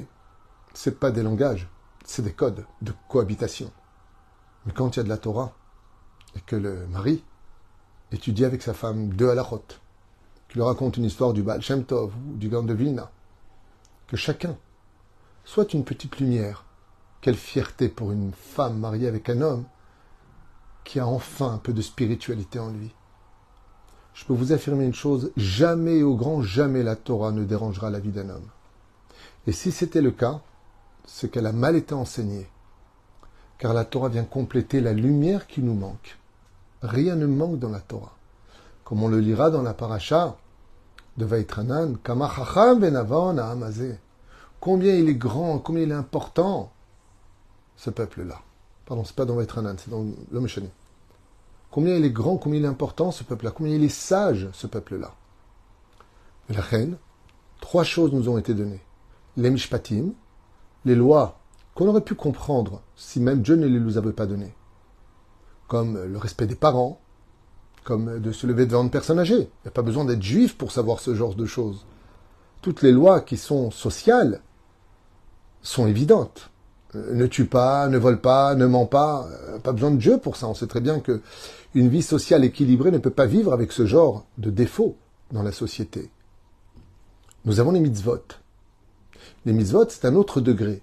C'est 0.73 0.99
pas 0.99 1.11
des 1.11 1.23
langages, 1.23 1.69
c'est 2.05 2.23
des 2.23 2.33
codes 2.33 2.67
de 2.83 2.93
cohabitation. 3.09 3.71
Mais 4.65 4.73
quand 4.73 4.97
il 4.97 4.99
y 4.99 5.01
a 5.01 5.05
de 5.05 5.09
la 5.09 5.19
Torah, 5.19 5.53
et 6.35 6.41
que 6.41 6.57
le 6.57 6.87
mari 6.89 7.25
étudie 8.13 8.45
avec 8.45 8.63
sa 8.63 8.75
femme 8.75 9.09
deux 9.09 9.31
halachot, 9.31 9.65
qui 10.49 10.59
lui 10.59 10.63
raconte 10.63 10.97
une 10.97 11.05
histoire 11.05 11.33
du 11.33 11.43
Baal 11.43 11.61
ou 11.91 12.11
du 12.37 12.49
Gand 12.49 12.63
de 12.63 12.75
Vilna, 12.75 13.11
que 14.07 14.17
chacun 14.17 14.57
soit 15.45 15.73
une 15.73 15.85
petite 15.85 16.19
lumière. 16.19 16.65
Quelle 17.21 17.37
fierté 17.37 17.89
pour 17.89 18.13
une 18.13 18.33
femme 18.33 18.79
mariée 18.79 19.09
avec 19.09 19.29
un 19.31 19.41
homme 19.41 19.65
qui 20.85 21.01
a 21.01 21.07
enfin 21.07 21.53
un 21.55 21.59
peu 21.59 21.73
de 21.73 21.83
spiritualité 21.83 22.59
en 22.59 22.71
lui. 22.71 22.95
Je 24.17 24.25
peux 24.25 24.33
vous 24.33 24.53
affirmer 24.53 24.87
une 24.87 24.95
chose, 24.95 25.31
jamais 25.37 26.03
au 26.03 26.17
grand 26.17 26.41
jamais 26.41 26.83
la 26.83 26.97
Torah 26.97 27.33
ne 27.33 27.45
dérangera 27.45 27.91
la 27.91 28.01
vie 28.01 28.13
d'un 28.13 28.31
homme. 28.31 28.49
Et 29.47 29.53
si 29.53 29.71
c'était 29.71 30.01
le 30.01 30.11
cas, 30.11 30.41
c'est 31.07 31.31
qu'elle 31.31 31.45
a 31.45 31.53
mal 31.53 31.77
été 31.77 31.93
enseignée. 31.93 32.49
Car 33.59 33.75
la 33.75 33.85
Torah 33.85 34.09
vient 34.09 34.25
compléter 34.25 34.81
la 34.81 34.95
lumière 34.95 35.47
qui 35.47 35.61
nous 35.61 35.75
manque. 35.75 36.17
Rien 36.81 37.15
ne 37.15 37.27
manque 37.27 37.59
dans 37.59 37.69
la 37.69 37.81
Torah. 37.81 38.17
Comme 38.85 39.03
on 39.03 39.09
le 39.09 39.21
lira 39.21 39.51
dans 39.51 39.63
la 39.63 39.75
paracha 39.75 40.39
de 41.19 41.27
Vaitranan, 41.27 41.99
Combien 44.61 44.95
il 44.95 45.09
est 45.11 45.15
grand, 45.15 45.59
combien 45.59 45.83
il 45.83 45.91
est 45.91 45.95
important, 45.95 46.73
ce 47.77 47.91
peuple-là. 47.91 48.41
Pardon, 48.87 49.05
c'est 49.05 49.15
pas 49.15 49.27
dans 49.27 49.37
Vaitranan, 49.37 49.77
c'est 49.79 49.91
dans 49.91 50.07
l'homme 50.33 50.49
Combien 51.77 51.95
il 51.97 52.07
est 52.07 52.11
grand, 52.11 52.39
combien 52.39 52.59
il 52.59 52.65
est 52.65 52.69
important, 52.69 53.11
ce 53.11 53.23
peuple-là. 53.23 53.51
Combien 53.51 53.75
il 53.75 53.85
est 53.85 53.91
sage, 53.91 54.49
ce 54.55 54.67
peuple-là. 54.67 55.15
La 56.49 56.63
reine, 56.63 56.97
trois 57.61 57.85
choses 57.85 58.15
nous 58.15 58.31
ont 58.31 58.39
été 58.39 58.55
données. 58.55 58.81
Les 59.37 59.51
mishpatim, 59.51 60.13
les 60.87 60.95
lois 60.95 61.39
qu'on 61.75 61.87
aurait 61.87 62.01
pu 62.01 62.15
comprendre 62.15 62.81
si 62.97 63.21
même 63.21 63.43
Dieu 63.43 63.57
ne 63.57 63.67
les 63.67 63.79
nous 63.79 63.99
avait 63.99 64.15
pas 64.15 64.25
données 64.25 64.55
comme 65.69 66.03
le 66.03 66.17
respect 66.17 66.47
des 66.47 66.55
parents, 66.55 66.99
comme 67.85 68.21
de 68.21 68.33
se 68.33 68.47
lever 68.47 68.65
devant 68.65 68.85
une 68.85 68.91
personne 68.91 69.19
âgée. 69.19 69.35
Il 69.35 69.65
n'y 69.65 69.69
a 69.69 69.71
pas 69.71 69.83
besoin 69.83 70.07
d'être 70.07 70.23
juif 70.23 70.57
pour 70.57 70.73
savoir 70.73 71.01
ce 71.01 71.15
genre 71.15 71.35
de 71.35 71.45
choses. 71.45 71.85
Toutes 72.63 72.81
les 72.81 72.93
lois 72.93 73.21
qui 73.21 73.37
sont 73.37 73.71
sociales 73.71 74.41
sont 75.61 75.87
évidentes. 75.87 76.49
Ne 77.13 77.27
tue 77.27 77.47
pas, 77.47 77.89
ne 77.89 77.99
vole 77.99 78.21
pas, 78.21 78.55
ne 78.55 78.67
ment 78.67 78.87
pas. 78.87 79.29
Euh, 79.49 79.59
pas 79.59 79.73
besoin 79.73 79.91
de 79.91 79.97
Dieu 79.97 80.19
pour 80.19 80.37
ça. 80.37 80.49
On 80.49 80.55
sait 80.55 80.67
très 80.67 80.81
bien 80.81 81.01
que 81.01 81.21
une 81.75 81.89
vie 81.89 82.03
sociale 82.03 82.45
équilibrée 82.45 82.91
ne 82.91 82.99
peut 82.99 83.11
pas 83.11 83.27
vivre 83.27 83.53
avec 83.53 83.73
ce 83.73 83.87
genre 83.87 84.27
de 84.39 84.51
défauts 84.51 84.97
dans 85.33 85.43
la 85.43 85.53
société. 85.53 86.11
Nous 87.45 87.61
avons 87.61 87.71
les 87.71 87.81
mitzvot. 87.81 88.23
Les 89.45 89.53
mitzvot, 89.53 89.89
c'est 89.89 90.05
un 90.05 90.15
autre 90.15 90.41
degré. 90.41 90.83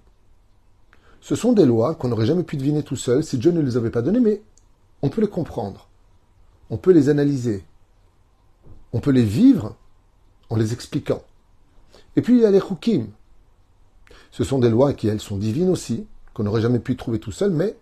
Ce 1.20 1.36
sont 1.36 1.54
des 1.54 1.66
lois 1.66 1.96
qu'on 1.96 2.10
n'aurait 2.10 2.26
jamais 2.26 2.44
pu 2.44 2.58
deviner 2.58 2.84
tout 2.84 2.96
seul 2.96 3.24
si 3.24 3.38
Dieu 3.38 3.52
ne 3.52 3.62
les 3.62 3.78
avait 3.78 3.90
pas 3.90 4.02
données, 4.02 4.20
mais 4.20 4.42
on 5.02 5.10
peut 5.10 5.22
les 5.22 5.28
comprendre, 5.28 5.88
on 6.70 6.78
peut 6.78 6.92
les 6.92 7.10
analyser, 7.10 7.64
on 8.92 9.00
peut 9.00 9.12
les 9.12 9.24
vivre 9.24 9.76
en 10.50 10.58
les 10.58 10.74
expliquant. 10.74 11.22
Et 12.16 12.22
puis 12.22 12.36
il 12.36 12.42
y 12.42 12.46
a 12.46 12.52
les 12.52 12.60
hukim. 12.60 13.08
Ce 14.34 14.44
sont 14.44 14.58
des 14.58 14.72
lois 14.72 14.94
qui, 14.94 15.08
elles, 15.08 15.22
sont 15.22 15.38
divines 15.38 15.70
aussi, 15.70 16.08
qu'on 16.34 16.42
n'aurait 16.42 16.62
jamais 16.62 16.80
pu 16.80 16.98
trouver 16.98 17.20
tout 17.20 17.32
seul, 17.32 17.52
mais 17.52 17.78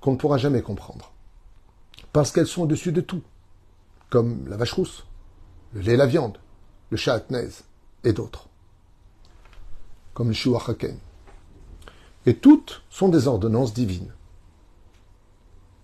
qu'on 0.00 0.10
ne 0.10 0.16
pourra 0.16 0.38
jamais 0.38 0.60
comprendre. 0.60 1.12
Parce 2.12 2.32
qu'elles 2.32 2.48
sont 2.48 2.62
au-dessus 2.62 2.90
de 2.90 3.00
tout, 3.00 3.22
comme 4.10 4.48
la 4.48 4.56
vache 4.56 4.72
rousse, 4.72 5.06
le 5.72 5.82
lait 5.82 5.92
et 5.92 5.96
la 5.96 6.06
viande, 6.06 6.38
le 6.90 6.96
chat 6.96 7.24
et 8.02 8.12
d'autres, 8.12 8.48
comme 10.14 10.28
le 10.28 10.34
shuachaken. 10.34 10.98
Et 12.26 12.34
toutes 12.34 12.82
sont 12.90 13.08
des 13.08 13.28
ordonnances 13.28 13.72
divines. 13.72 14.12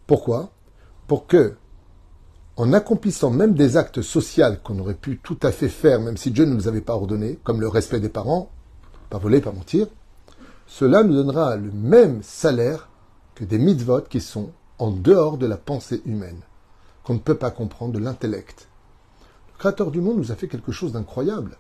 Pourquoi? 0.09 0.51
Pour 1.07 1.29
que, 1.29 1.57
en 2.57 2.73
accomplissant 2.73 3.31
même 3.31 3.55
des 3.55 3.77
actes 3.77 4.03
sociaux 4.03 4.57
qu'on 4.65 4.81
aurait 4.81 4.95
pu 4.95 5.21
tout 5.23 5.39
à 5.45 5.53
fait 5.53 5.69
faire, 5.69 6.01
même 6.01 6.17
si 6.17 6.33
Dieu 6.33 6.47
ne 6.47 6.55
nous 6.55 6.67
avait 6.67 6.81
pas 6.81 6.95
ordonné, 6.95 7.39
comme 7.45 7.61
le 7.61 7.69
respect 7.69 8.01
des 8.01 8.09
parents, 8.09 8.51
pas 9.15 9.21
voler, 9.21 9.41
pas 9.41 9.53
mentir, 9.53 9.87
cela 10.67 11.05
nous 11.05 11.15
donnera 11.15 11.55
le 11.55 11.71
même 11.71 12.21
salaire 12.25 12.89
que 13.37 13.45
des 13.45 13.59
mitzvot 13.59 14.01
qui 14.01 14.21
sont 14.21 14.51
en 14.81 14.91
dehors 14.91 15.39
de 15.39 15.47
la 15.47 15.57
pensée 15.57 16.03
humaine, 16.05 16.41
qu'on 17.05 17.15
ne 17.15 17.21
peut 17.21 17.37
pas 17.37 17.53
comprendre 17.53 17.93
de 17.93 18.01
l'intellect. 18.01 18.67
Le 19.53 19.59
Créateur 19.61 19.93
du 19.93 20.01
monde 20.01 20.17
nous 20.17 20.33
a 20.33 20.35
fait 20.35 20.49
quelque 20.49 20.73
chose 20.73 20.91
d'incroyable. 20.91 21.59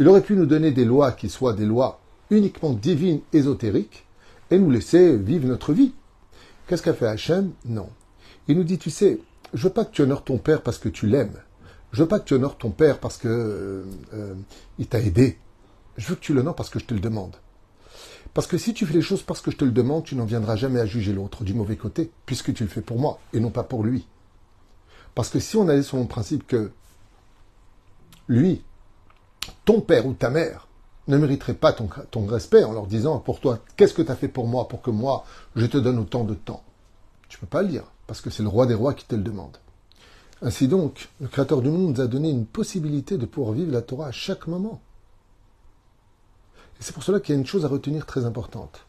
Il 0.00 0.08
aurait 0.08 0.20
pu 0.20 0.34
nous 0.34 0.46
donner 0.46 0.72
des 0.72 0.84
lois 0.84 1.12
qui 1.12 1.28
soient 1.28 1.52
des 1.52 1.64
lois 1.64 2.00
uniquement 2.28 2.72
divines, 2.72 3.20
ésotériques, 3.32 4.04
et 4.50 4.58
nous 4.58 4.70
laisser 4.70 5.16
vivre 5.16 5.46
notre 5.46 5.72
vie. 5.72 5.92
Qu'est-ce 6.66 6.82
qu'a 6.82 6.94
fait 6.94 7.06
Hachem? 7.06 7.52
Non. 7.66 7.88
Il 8.48 8.56
nous 8.56 8.64
dit, 8.64 8.78
tu 8.78 8.90
sais, 8.90 9.20
je 9.54 9.62
veux 9.62 9.72
pas 9.72 9.84
que 9.84 9.92
tu 9.92 10.02
honores 10.02 10.24
ton 10.24 10.38
père 10.38 10.62
parce 10.62 10.78
que 10.78 10.88
tu 10.88 11.06
l'aimes. 11.06 11.38
Je 11.92 12.02
veux 12.02 12.08
pas 12.08 12.18
que 12.18 12.24
tu 12.24 12.34
honores 12.34 12.58
ton 12.58 12.70
père 12.70 12.98
parce 12.98 13.16
que 13.16 13.28
euh, 13.28 13.84
euh, 14.12 14.34
il 14.80 14.88
t'a 14.88 14.98
aidé. 14.98 15.38
Je 15.96 16.08
veux 16.08 16.14
que 16.14 16.20
tu 16.20 16.34
l'honores 16.34 16.54
parce 16.54 16.70
que 16.70 16.78
je 16.78 16.84
te 16.84 16.94
le 16.94 17.00
demande. 17.00 17.36
Parce 18.34 18.46
que 18.46 18.58
si 18.58 18.74
tu 18.74 18.86
fais 18.86 18.94
les 18.94 19.02
choses 19.02 19.22
parce 19.22 19.40
que 19.40 19.50
je 19.50 19.56
te 19.56 19.64
le 19.64 19.72
demande, 19.72 20.04
tu 20.04 20.14
n'en 20.14 20.24
viendras 20.24 20.56
jamais 20.56 20.80
à 20.80 20.86
juger 20.86 21.12
l'autre 21.12 21.42
du 21.44 21.54
mauvais 21.54 21.76
côté, 21.76 22.10
puisque 22.26 22.54
tu 22.54 22.62
le 22.62 22.68
fais 22.68 22.80
pour 22.80 22.98
moi 22.98 23.18
et 23.32 23.40
non 23.40 23.50
pas 23.50 23.64
pour 23.64 23.82
lui. 23.82 24.06
Parce 25.14 25.28
que 25.30 25.40
si 25.40 25.56
on 25.56 25.68
allait 25.68 25.82
sur 25.82 25.96
le 25.96 26.06
principe 26.06 26.46
que 26.46 26.70
lui, 28.28 28.62
ton 29.64 29.80
père 29.80 30.06
ou 30.06 30.12
ta 30.12 30.30
mère, 30.30 30.68
ne 31.08 31.16
mériterait 31.16 31.54
pas 31.54 31.72
ton, 31.72 31.88
ton 32.10 32.26
respect 32.26 32.62
en 32.62 32.72
leur 32.72 32.86
disant 32.86 33.18
pour 33.18 33.40
toi, 33.40 33.58
qu'est-ce 33.76 33.94
que 33.94 34.02
tu 34.02 34.12
as 34.12 34.16
fait 34.16 34.28
pour 34.28 34.46
moi 34.46 34.68
pour 34.68 34.82
que 34.82 34.90
moi, 34.90 35.24
je 35.56 35.66
te 35.66 35.78
donne 35.78 35.98
autant 35.98 36.24
de 36.24 36.34
temps? 36.34 36.62
Tu 37.28 37.36
ne 37.36 37.40
peux 37.40 37.46
pas 37.46 37.62
le 37.62 37.68
dire, 37.68 37.84
parce 38.06 38.20
que 38.20 38.30
c'est 38.30 38.44
le 38.44 38.48
roi 38.48 38.66
des 38.66 38.74
rois 38.74 38.94
qui 38.94 39.06
te 39.06 39.16
le 39.16 39.22
demande. 39.22 39.56
Ainsi 40.42 40.68
donc, 40.68 41.08
le 41.20 41.28
Créateur 41.28 41.60
du 41.62 41.68
monde 41.68 41.96
nous 41.96 42.00
a 42.00 42.06
donné 42.06 42.30
une 42.30 42.46
possibilité 42.46 43.18
de 43.18 43.26
pouvoir 43.26 43.54
vivre 43.54 43.72
la 43.72 43.82
Torah 43.82 44.06
à 44.06 44.12
chaque 44.12 44.46
moment. 44.46 44.80
Et 46.80 46.82
c'est 46.82 46.94
pour 46.94 47.02
cela 47.02 47.20
qu'il 47.20 47.34
y 47.34 47.38
a 47.38 47.40
une 47.40 47.46
chose 47.46 47.64
à 47.64 47.68
retenir 47.68 48.06
très 48.06 48.24
importante. 48.24 48.86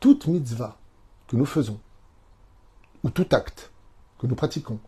Toute 0.00 0.26
mitzvah 0.26 0.76
que 1.28 1.36
nous 1.36 1.46
faisons, 1.46 1.80
ou 3.02 3.10
tout 3.10 3.26
acte 3.32 3.72
que 4.18 4.26
nous 4.26 4.34
pratiquons, 4.34 4.78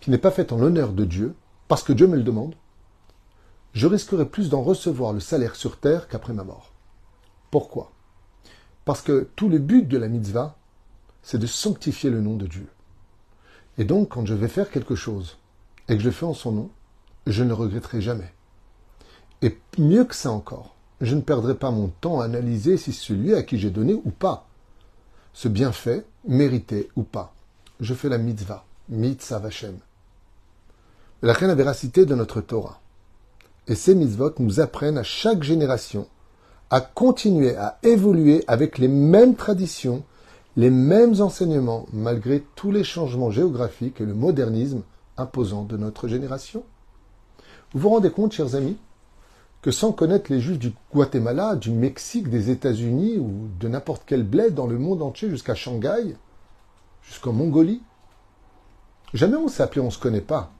qui 0.00 0.10
n'est 0.10 0.18
pas 0.18 0.30
fait 0.30 0.52
en 0.52 0.58
l'honneur 0.58 0.92
de 0.92 1.04
Dieu, 1.04 1.34
parce 1.66 1.82
que 1.82 1.94
Dieu 1.94 2.06
me 2.06 2.16
le 2.16 2.22
demande, 2.22 2.54
je 3.72 3.86
risquerais 3.86 4.28
plus 4.28 4.50
d'en 4.50 4.62
recevoir 4.62 5.14
le 5.14 5.20
salaire 5.20 5.56
sur 5.56 5.78
terre 5.78 6.08
qu'après 6.08 6.34
ma 6.34 6.44
mort. 6.44 6.72
Pourquoi? 7.50 7.90
Parce 8.84 9.00
que 9.00 9.30
tout 9.34 9.48
le 9.48 9.58
but 9.58 9.88
de 9.88 9.96
la 9.96 10.08
mitzvah, 10.08 10.58
c'est 11.22 11.38
de 11.38 11.46
sanctifier 11.46 12.10
le 12.10 12.20
nom 12.20 12.36
de 12.36 12.46
Dieu. 12.46 12.68
Et 13.78 13.84
donc, 13.84 14.10
quand 14.10 14.26
je 14.26 14.34
vais 14.34 14.48
faire 14.48 14.70
quelque 14.70 14.94
chose 14.94 15.38
et 15.88 15.94
que 15.94 16.02
je 16.02 16.08
le 16.08 16.12
fais 16.12 16.26
en 16.26 16.34
son 16.34 16.52
nom, 16.52 16.70
je 17.26 17.42
ne 17.42 17.54
regretterai 17.54 18.02
jamais. 18.02 18.34
Et 19.44 19.58
mieux 19.76 20.04
que 20.04 20.14
ça 20.14 20.30
encore, 20.30 20.74
je 21.02 21.14
ne 21.14 21.20
perdrai 21.20 21.54
pas 21.54 21.70
mon 21.70 21.88
temps 21.88 22.20
à 22.20 22.24
analyser 22.24 22.78
si 22.78 22.94
celui 22.94 23.34
à 23.34 23.42
qui 23.42 23.58
j'ai 23.58 23.68
donné 23.68 23.92
ou 23.92 24.10
pas. 24.10 24.46
Ce 25.34 25.48
bienfait, 25.48 26.06
mérité 26.26 26.88
ou 26.96 27.02
pas. 27.02 27.34
Je 27.78 27.92
fais 27.92 28.08
la 28.08 28.16
mitzvah, 28.16 28.64
mitzvah 28.88 29.40
Vashem. 29.40 29.76
La 31.20 31.34
reine 31.34 31.48
la 31.48 31.54
véracité 31.54 32.06
de 32.06 32.14
notre 32.14 32.40
Torah. 32.40 32.80
Et 33.66 33.74
ces 33.74 33.94
mitzvot 33.94 34.32
nous 34.38 34.60
apprennent 34.60 34.96
à 34.96 35.02
chaque 35.02 35.42
génération 35.42 36.08
à 36.70 36.80
continuer 36.80 37.54
à 37.54 37.78
évoluer 37.82 38.44
avec 38.46 38.78
les 38.78 38.88
mêmes 38.88 39.34
traditions, 39.36 40.04
les 40.56 40.70
mêmes 40.70 41.20
enseignements, 41.20 41.84
malgré 41.92 42.42
tous 42.56 42.70
les 42.70 42.82
changements 42.82 43.30
géographiques 43.30 44.00
et 44.00 44.06
le 44.06 44.14
modernisme 44.14 44.84
imposant 45.18 45.64
de 45.64 45.76
notre 45.76 46.08
génération. 46.08 46.64
Vous 47.74 47.80
vous 47.80 47.90
rendez 47.90 48.10
compte, 48.10 48.32
chers 48.32 48.54
amis, 48.54 48.78
que 49.64 49.70
sans 49.70 49.92
connaître 49.92 50.30
les 50.30 50.42
juifs 50.42 50.58
du 50.58 50.74
Guatemala, 50.92 51.56
du 51.56 51.70
Mexique, 51.70 52.28
des 52.28 52.50
États-Unis 52.50 53.16
ou 53.16 53.48
de 53.58 53.66
n'importe 53.66 54.02
quel 54.04 54.22
bled 54.22 54.52
dans 54.52 54.66
le 54.66 54.76
monde 54.76 55.00
entier 55.00 55.30
jusqu'à 55.30 55.54
Shanghai, 55.54 56.16
jusqu'en 57.00 57.32
Mongolie, 57.32 57.80
jamais 59.14 59.36
on 59.36 59.48
s'est 59.48 59.62
appelé 59.62 59.80
on 59.80 59.86
ne 59.86 59.90
se 59.90 59.98
connaît 59.98 60.20
pas. 60.20 60.52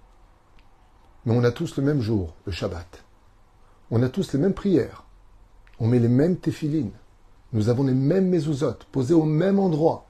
Mais 1.26 1.36
on 1.36 1.44
a 1.44 1.50
tous 1.50 1.76
le 1.76 1.82
même 1.82 2.00
jour, 2.00 2.32
le 2.46 2.52
Shabbat. 2.52 3.04
On 3.90 4.02
a 4.02 4.08
tous 4.08 4.32
les 4.32 4.38
mêmes 4.38 4.54
prières. 4.54 5.04
On 5.80 5.86
met 5.86 5.98
les 5.98 6.08
mêmes 6.08 6.38
téphilines. 6.38 6.92
Nous 7.52 7.68
avons 7.68 7.82
les 7.82 7.92
mêmes 7.92 8.30
mezuzot, 8.30 8.78
posés 8.90 9.12
au 9.12 9.24
même 9.24 9.58
endroit. 9.58 10.06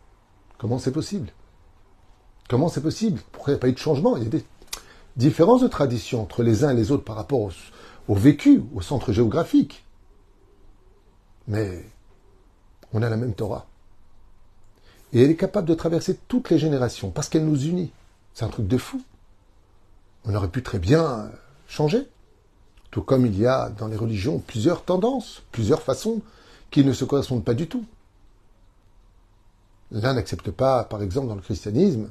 Comment 0.57 0.79
c'est 0.79 0.93
possible? 0.93 1.33
Comment 2.49 2.69
c'est 2.69 2.81
possible? 2.81 3.21
Pourquoi 3.33 3.51
il 3.51 3.57
n'y 3.57 3.59
a 3.59 3.61
pas 3.61 3.69
eu 3.71 3.73
de 3.73 3.79
changement? 3.79 4.17
Il 4.17 4.23
y 4.23 4.27
a 4.27 4.31
des 4.31 4.45
différences 5.17 5.63
de 5.63 5.69
tradition 5.69 6.23
entre 6.23 6.45
les 6.45 6.63
uns 6.63 6.71
et 6.71 6.77
les 6.77 6.93
autres 6.93 7.03
par 7.03 7.17
rapport 7.17 7.41
au, 8.09 8.15
vécu, 8.15 8.63
au 8.75 8.81
centre 8.81 9.13
géographique. 9.13 9.85
Mais 11.47 11.85
on 12.93 13.03
a 13.03 13.09
la 13.09 13.17
même 13.17 13.35
Torah. 13.35 13.67
Et 15.13 15.23
elle 15.23 15.31
est 15.31 15.37
capable 15.37 15.69
de 15.69 15.75
traverser 15.75 16.19
toutes 16.29 16.51
les 16.51 16.59
générations 16.59 17.11
parce 17.11 17.29
qu'elle 17.29 17.47
nous 17.47 17.65
unit. 17.67 17.93
C'est 18.35 18.45
un 18.45 18.49
truc 18.49 18.67
de 18.67 18.79
fou. 18.79 19.03
On 20.25 20.35
aurait 20.35 20.49
pu 20.49 20.63
très 20.63 20.79
bien 20.79 21.31
changer. 21.69 22.09
Tout 22.91 23.03
comme 23.03 23.27
il 23.27 23.39
y 23.39 23.47
a 23.47 23.71
dans 23.71 23.89
les 23.89 23.97
religions 23.97 24.39
plusieurs 24.39 24.85
tendances, 24.85 25.43
plusieurs 25.53 25.83
façons 25.83 26.21
qui 26.71 26.85
ne 26.85 26.93
se 26.93 27.05
correspondent 27.05 27.45
pas 27.45 27.55
du 27.55 27.69
tout. 27.69 27.85
L'un 29.91 30.15
n'accepte 30.15 30.51
pas, 30.51 30.85
par 30.85 31.03
exemple, 31.03 31.29
dans 31.29 31.35
le 31.37 31.41
christianisme, 31.41 32.11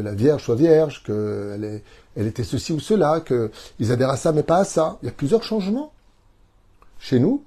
la 0.00 0.14
Vierge 0.14 0.44
soit 0.44 0.54
vierge, 0.54 1.02
qu'elle 1.04 1.82
elle 2.14 2.26
était 2.26 2.44
ceci 2.44 2.72
ou 2.72 2.80
cela, 2.80 3.20
qu'ils 3.20 3.92
adhèrent 3.92 4.10
à 4.10 4.16
ça 4.16 4.32
mais 4.32 4.42
pas 4.42 4.58
à 4.58 4.64
ça. 4.64 4.98
Il 5.02 5.06
y 5.06 5.08
a 5.08 5.12
plusieurs 5.12 5.42
changements. 5.42 5.92
Chez 6.98 7.18
nous, 7.18 7.44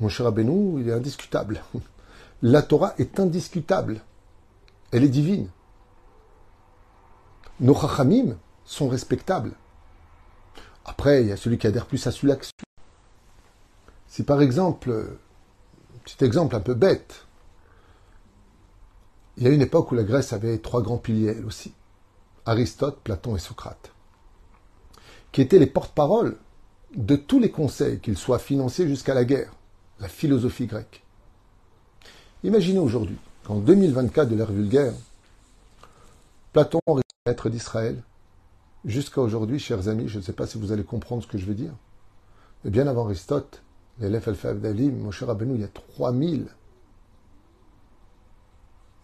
mon 0.00 0.08
cher 0.08 0.26
Abénou, 0.26 0.78
il 0.80 0.88
est 0.88 0.92
indiscutable. 0.92 1.62
La 2.42 2.62
Torah 2.62 2.94
est 2.98 3.18
indiscutable. 3.18 4.00
Elle 4.90 5.04
est 5.04 5.08
divine. 5.08 5.48
Nos 7.60 7.74
chachamim 7.74 8.36
sont 8.64 8.88
respectables. 8.88 9.52
Après, 10.84 11.22
il 11.22 11.28
y 11.28 11.32
a 11.32 11.36
celui 11.36 11.58
qui 11.58 11.66
adhère 11.66 11.86
plus 11.86 12.06
à 12.06 12.12
celui-là 12.12 12.36
Si 14.08 14.22
par 14.22 14.42
exemple, 14.42 15.18
petit 16.04 16.24
exemple 16.24 16.54
un 16.54 16.60
peu 16.60 16.74
bête, 16.74 17.25
il 19.36 19.44
y 19.44 19.46
a 19.46 19.50
une 19.50 19.62
époque 19.62 19.92
où 19.92 19.94
la 19.94 20.02
Grèce 20.02 20.32
avait 20.32 20.58
trois 20.58 20.82
grands 20.82 20.98
piliers, 20.98 21.34
elle 21.38 21.44
aussi. 21.44 21.72
Aristote, 22.46 23.00
Platon 23.02 23.36
et 23.36 23.40
Socrate. 23.40 23.92
Qui 25.32 25.42
étaient 25.42 25.58
les 25.58 25.66
porte-paroles 25.66 26.36
de 26.94 27.16
tous 27.16 27.38
les 27.38 27.50
conseils, 27.50 28.00
qu'ils 28.00 28.16
soient 28.16 28.38
financiers 28.38 28.86
jusqu'à 28.88 29.14
la 29.14 29.24
guerre, 29.24 29.52
la 30.00 30.08
philosophie 30.08 30.66
grecque. 30.66 31.02
Imaginez 32.44 32.78
aujourd'hui 32.78 33.18
qu'en 33.44 33.56
2024 33.56 34.28
de 34.28 34.36
l'ère 34.36 34.52
vulgaire, 34.52 34.94
Platon 36.52 36.80
maître 37.26 37.50
d'Israël. 37.50 38.02
Jusqu'à 38.84 39.20
aujourd'hui, 39.20 39.58
chers 39.58 39.88
amis, 39.88 40.08
je 40.08 40.18
ne 40.18 40.22
sais 40.22 40.32
pas 40.32 40.46
si 40.46 40.58
vous 40.58 40.70
allez 40.70 40.84
comprendre 40.84 41.22
ce 41.22 41.26
que 41.26 41.38
je 41.38 41.44
veux 41.44 41.54
dire, 41.54 41.72
mais 42.64 42.70
bien 42.70 42.86
avant 42.86 43.06
Aristote, 43.06 43.62
l'élève 43.98 44.28
Alpha 44.28 44.50
Abdalim, 44.50 44.96
mon 44.96 45.10
cher 45.10 45.28
Abenou, 45.28 45.56
il 45.56 45.62
y 45.62 45.64
a 45.64 45.68
3000 45.68 46.46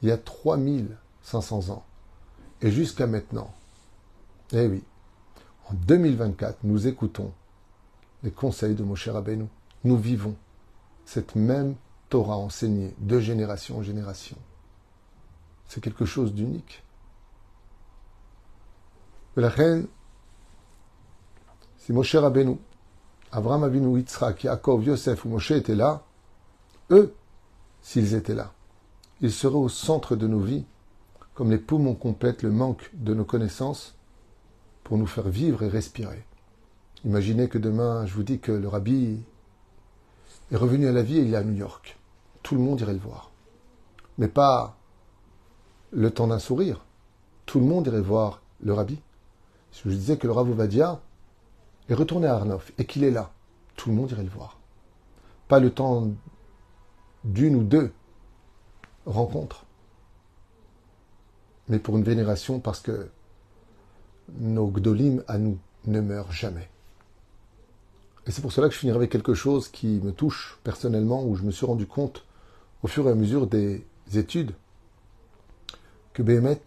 il 0.03 0.09
y 0.09 0.13
a 0.13 0.19
3500 0.19 1.71
ans. 1.71 1.85
Et 2.61 2.71
jusqu'à 2.71 3.07
maintenant, 3.07 3.53
eh 4.53 4.67
oui, 4.67 4.83
en 5.71 5.75
2024, 5.75 6.59
nous 6.65 6.87
écoutons 6.87 7.33
les 8.23 8.31
conseils 8.31 8.75
de 8.75 8.83
Moshe 8.83 9.09
Rabbeinu. 9.09 9.47
Nous 9.85 9.97
vivons 9.97 10.37
cette 11.05 11.35
même 11.35 11.75
Torah 12.09 12.37
enseignée 12.37 12.95
de 12.99 13.19
génération 13.19 13.79
en 13.79 13.83
génération. 13.83 14.37
C'est 15.69 15.81
quelque 15.81 16.05
chose 16.05 16.35
d'unique. 16.35 16.83
La 19.37 19.49
reine, 19.49 19.87
si 21.79 21.93
Moshe 21.93 22.15
Rabbeinu, 22.15 22.59
Abraham 23.33 23.65
Avinu, 23.65 23.99
Yitzhak, 23.99 24.45
Yaakov, 24.45 24.85
Yosef 24.85 25.25
ou 25.25 25.31
Moshe 25.31 25.53
étaient 25.53 25.75
là, 25.75 26.03
eux, 26.91 27.15
s'ils 27.81 28.15
étaient 28.15 28.35
là, 28.35 28.53
ils 29.23 29.33
seraient 29.33 29.55
au 29.55 29.69
centre 29.69 30.17
de 30.17 30.27
nos 30.27 30.41
vies, 30.41 30.65
comme 31.35 31.51
les 31.51 31.59
poumons 31.59 31.95
complètent 31.95 32.43
le 32.43 32.51
manque 32.51 32.91
de 32.93 33.15
nos 33.15 33.25
connaissances 33.25 33.95
pour 34.83 34.99
nous 34.99 35.07
faire 35.07 35.29
vivre 35.29 35.63
et 35.63 35.69
respirer. 35.69 36.27
Imaginez 37.05 37.49
que 37.49 37.59
demain, 37.59 38.05
je 38.05 38.15
vous 38.15 38.25
dis 38.25 38.41
que 38.41 38.53
le 38.53 38.69
rabbi 38.69 39.23
est 40.51 40.57
revenu 40.57 40.89
à 40.89 40.93
la 40.93 41.03
vie 41.03 41.19
et 41.19 41.23
il 41.23 41.35
est 41.35 41.37
à 41.37 41.45
New 41.45 41.55
York. 41.55 41.99
Tout 42.43 42.57
le 42.57 42.61
monde 42.61 42.81
irait 42.81 42.93
le 42.93 42.99
voir. 42.99 43.31
Mais 44.19 44.29
pas 44.29 44.77
le 45.93 46.11
temps 46.11 46.27
d'un 46.27 46.41
sourire. 46.41 46.85
Tout 47.47 47.61
le 47.61 47.67
monde 47.67 47.87
irait 47.87 48.01
voir 48.01 48.43
le 48.61 48.73
rabbi. 48.73 49.01
Si 49.71 49.83
je 49.85 49.91
disais 49.91 50.19
que 50.19 50.27
le 50.27 50.33
Rav 50.33 50.51
Ovadia 50.51 51.01
est 51.89 51.95
retourné 51.95 52.27
à 52.27 52.35
Arnof 52.35 52.73
et 52.77 52.87
qu'il 52.87 53.05
est 53.05 53.11
là, 53.11 53.33
tout 53.77 53.89
le 53.89 53.97
monde 53.97 54.11
irait 54.11 54.25
le 54.25 54.29
voir. 54.29 54.59
Pas 55.49 55.61
le 55.61 55.71
temps 55.71 56.09
d'une 57.25 57.57
ou 57.57 57.63
deux 57.63 57.93
rencontre, 59.07 59.65
mais 61.69 61.79
pour 61.79 61.97
une 61.97 62.05
vénération 62.05 62.61
parce 62.61 62.81
que 62.81 63.09
nos 64.39 64.69
gdolim 64.69 65.23
à 65.29 65.39
nous 65.39 65.59
ne 65.87 66.01
meurent 66.01 66.33
jamais. 66.33 66.69
Et 68.27 68.31
c'est 68.31 68.43
pour 68.43 68.53
cela 68.53 68.69
que 68.69 68.75
je 68.75 68.79
finirai 68.79 68.97
avec 68.97 69.11
quelque 69.11 69.35
chose 69.35 69.69
qui 69.69 70.01
me 70.03 70.13
touche 70.13 70.59
personnellement, 70.63 71.25
où 71.25 71.35
je 71.35 71.43
me 71.43 71.51
suis 71.51 71.67
rendu 71.67 71.87
compte 71.87 72.25
au 72.83 72.89
fur 72.89 73.09
et 73.09 73.11
à 73.11 73.15
mesure 73.15 73.47
des 73.47 73.85
études 74.15 74.53
que 76.13 76.23
Béhémet, 76.23 76.63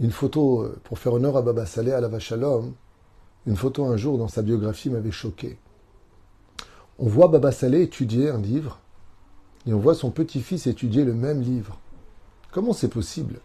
une 0.00 0.10
photo 0.10 0.62
euh, 0.62 0.80
pour 0.84 0.98
faire 0.98 1.12
honneur 1.12 1.36
à 1.36 1.42
Baba 1.42 1.66
Saleh 1.66 1.92
à 1.92 2.00
la 2.00 2.08
Vachalom, 2.08 2.72
une 3.46 3.56
photo 3.56 3.84
un 3.84 3.96
jour 3.96 4.18
dans 4.18 4.28
sa 4.28 4.42
biographie 4.42 4.90
m'avait 4.90 5.10
choqué. 5.10 5.58
On 6.98 7.06
voit 7.06 7.28
Baba 7.28 7.52
Saleh 7.52 7.82
étudier 7.82 8.30
un 8.30 8.40
livre 8.40 8.80
et 9.66 9.72
on 9.72 9.78
voit 9.78 9.94
son 9.94 10.10
petit-fils 10.10 10.66
étudier 10.66 11.04
le 11.04 11.14
même 11.14 11.40
livre. 11.40 11.78
Comment 12.50 12.72
c'est 12.72 12.88
possible 12.88 13.40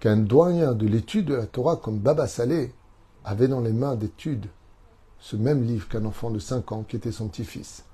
qu'un 0.00 0.16
doyen 0.16 0.72
de 0.72 0.86
l'étude 0.86 1.26
de 1.26 1.34
la 1.34 1.46
Torah 1.46 1.76
comme 1.76 1.98
Baba 1.98 2.26
Saleh 2.26 2.72
avait 3.24 3.48
dans 3.48 3.60
les 3.60 3.72
mains 3.72 3.96
d'études 3.96 4.46
ce 5.20 5.36
même 5.36 5.64
livre 5.64 5.88
qu'un 5.88 6.04
enfant 6.04 6.30
de 6.30 6.38
5 6.38 6.72
ans 6.72 6.84
qui 6.88 6.96
était 6.96 7.12
son 7.12 7.28
petit-fils? 7.28 7.84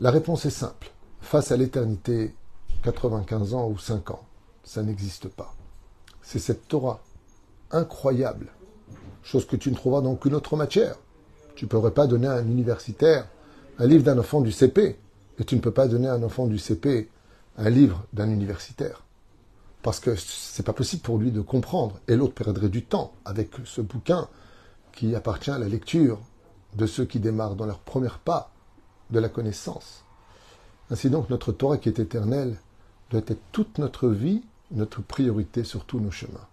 La 0.00 0.10
réponse 0.10 0.44
est 0.44 0.50
simple. 0.50 0.90
Face 1.20 1.52
à 1.52 1.56
l'éternité, 1.56 2.34
95 2.82 3.54
ans 3.54 3.68
ou 3.68 3.78
5 3.78 4.10
ans, 4.10 4.24
ça 4.64 4.82
n'existe 4.82 5.28
pas. 5.28 5.54
C'est 6.20 6.38
cette 6.38 6.68
Torah 6.68 7.00
incroyable, 7.70 8.48
chose 9.22 9.46
que 9.46 9.56
tu 9.56 9.70
ne 9.70 9.76
trouveras 9.76 10.02
dans 10.02 10.12
aucune 10.12 10.34
autre 10.34 10.56
matière. 10.56 10.96
Tu 11.54 11.64
ne 11.64 11.70
pourrais 11.70 11.92
pas 11.92 12.06
donner 12.06 12.26
à 12.26 12.34
un 12.34 12.46
universitaire 12.46 13.28
un 13.78 13.86
livre 13.86 14.04
d'un 14.04 14.18
enfant 14.18 14.40
du 14.40 14.52
CP. 14.52 14.98
Et 15.38 15.44
tu 15.44 15.56
ne 15.56 15.60
peux 15.60 15.72
pas 15.72 15.88
donner 15.88 16.08
à 16.08 16.14
un 16.14 16.22
enfant 16.22 16.46
du 16.46 16.58
CP 16.58 17.08
un 17.56 17.70
livre 17.70 18.04
d'un 18.12 18.30
universitaire. 18.30 19.02
Parce 19.82 20.00
que 20.00 20.14
c'est 20.16 20.64
pas 20.64 20.72
possible 20.72 21.02
pour 21.02 21.18
lui 21.18 21.30
de 21.30 21.40
comprendre. 21.40 22.00
Et 22.08 22.16
l'autre 22.16 22.34
perdrait 22.34 22.68
du 22.68 22.84
temps 22.84 23.12
avec 23.24 23.50
ce 23.64 23.80
bouquin 23.80 24.28
qui 24.92 25.14
appartient 25.14 25.50
à 25.50 25.58
la 25.58 25.68
lecture 25.68 26.20
de 26.74 26.86
ceux 26.86 27.04
qui 27.04 27.20
démarrent 27.20 27.56
dans 27.56 27.66
leur 27.66 27.80
premier 27.80 28.08
pas 28.24 28.50
de 29.10 29.18
la 29.18 29.28
connaissance. 29.28 30.04
Ainsi 30.90 31.10
donc, 31.10 31.30
notre 31.30 31.52
Torah 31.52 31.78
qui 31.78 31.88
est 31.88 31.98
éternelle 31.98 32.56
doit 33.10 33.22
être 33.26 33.42
toute 33.52 33.78
notre 33.78 34.08
vie, 34.08 34.42
notre 34.70 35.02
priorité 35.02 35.64
sur 35.64 35.84
tous 35.84 36.00
nos 36.00 36.10
chemins. 36.10 36.48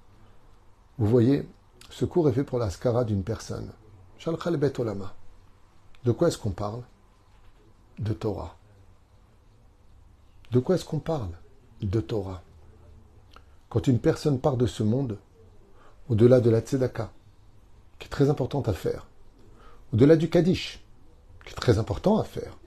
Vous 0.98 1.08
voyez, 1.08 1.48
ce 1.90 2.06
cours 2.06 2.30
est 2.30 2.34
fait 2.34 2.44
pour 2.44 2.60
la 2.60 2.70
skara 2.70 3.04
d'une 3.04 3.24
personne. 3.24 3.72
De 6.04 6.12
quoi 6.12 6.28
est-ce 6.28 6.38
qu'on 6.38 6.52
parle? 6.52 6.84
De 8.00 8.14
Torah. 8.14 8.56
De 10.52 10.60
quoi 10.60 10.76
est-ce 10.76 10.86
qu'on 10.86 11.00
parle 11.00 11.30
De 11.82 12.02
Torah? 12.02 12.42
Quand 13.70 13.88
une 13.88 14.00
personne 14.00 14.40
part 14.40 14.58
de 14.58 14.68
ce 14.68 14.84
monde, 14.84 15.18
au-delà 16.10 16.42
de 16.42 16.50
la 16.50 16.60
tzedaka, 16.60 17.12
qui 18.00 18.08
est 18.08 18.10
très 18.10 18.30
importante 18.30 18.68
à 18.68 18.74
faire, 18.74 19.08
au-delà 19.94 20.18
du 20.18 20.30
kaddish, 20.30 20.84
qui 21.46 21.54
est 21.54 21.56
très 21.56 21.80
important 21.80 22.20
à 22.20 22.26
faire, 22.26 22.58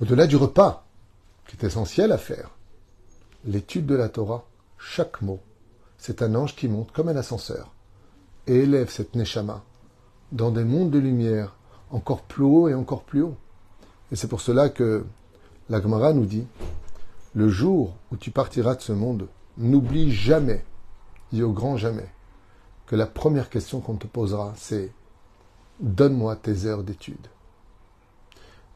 au-delà 0.00 0.28
du 0.28 0.36
repas, 0.36 0.86
qui 1.48 1.56
est 1.56 1.64
essentiel 1.64 2.12
à 2.12 2.18
faire, 2.18 2.50
l'étude 3.44 3.86
de 3.86 3.96
la 3.96 4.08
Torah, 4.08 4.44
chaque 4.78 5.20
mot, 5.20 5.40
c'est 5.98 6.22
un 6.22 6.34
ange 6.36 6.54
qui 6.54 6.68
monte 6.68 6.92
comme 6.92 7.08
un 7.08 7.16
ascenseur 7.16 7.72
et 8.46 8.60
élève 8.60 8.90
cette 8.90 9.14
neshama 9.14 9.62
dans 10.32 10.50
des 10.50 10.64
mondes 10.64 10.90
de 10.90 10.98
lumière 10.98 11.56
encore 11.90 12.22
plus 12.22 12.44
haut 12.44 12.68
et 12.68 12.74
encore 12.74 13.02
plus 13.02 13.22
haut. 13.22 13.36
Et 14.12 14.16
c'est 14.16 14.28
pour 14.28 14.40
cela 14.40 14.68
que 14.68 15.04
la 15.68 15.80
Gemara 15.80 16.12
nous 16.12 16.26
dit 16.26 16.46
le 17.34 17.48
jour 17.48 17.96
où 18.12 18.16
tu 18.16 18.30
partiras 18.30 18.76
de 18.76 18.82
ce 18.82 18.92
monde, 18.92 19.28
n'oublie 19.58 20.12
jamais, 20.12 20.64
et 21.32 21.42
au 21.42 21.52
grand 21.52 21.76
jamais, 21.76 22.08
que 22.86 22.96
la 22.96 23.06
première 23.06 23.50
question 23.50 23.80
qu'on 23.80 23.96
te 23.96 24.06
posera, 24.06 24.52
c'est 24.56 24.92
Donne-moi 25.80 26.36
tes 26.36 26.66
heures 26.66 26.84
d'étude. 26.84 27.26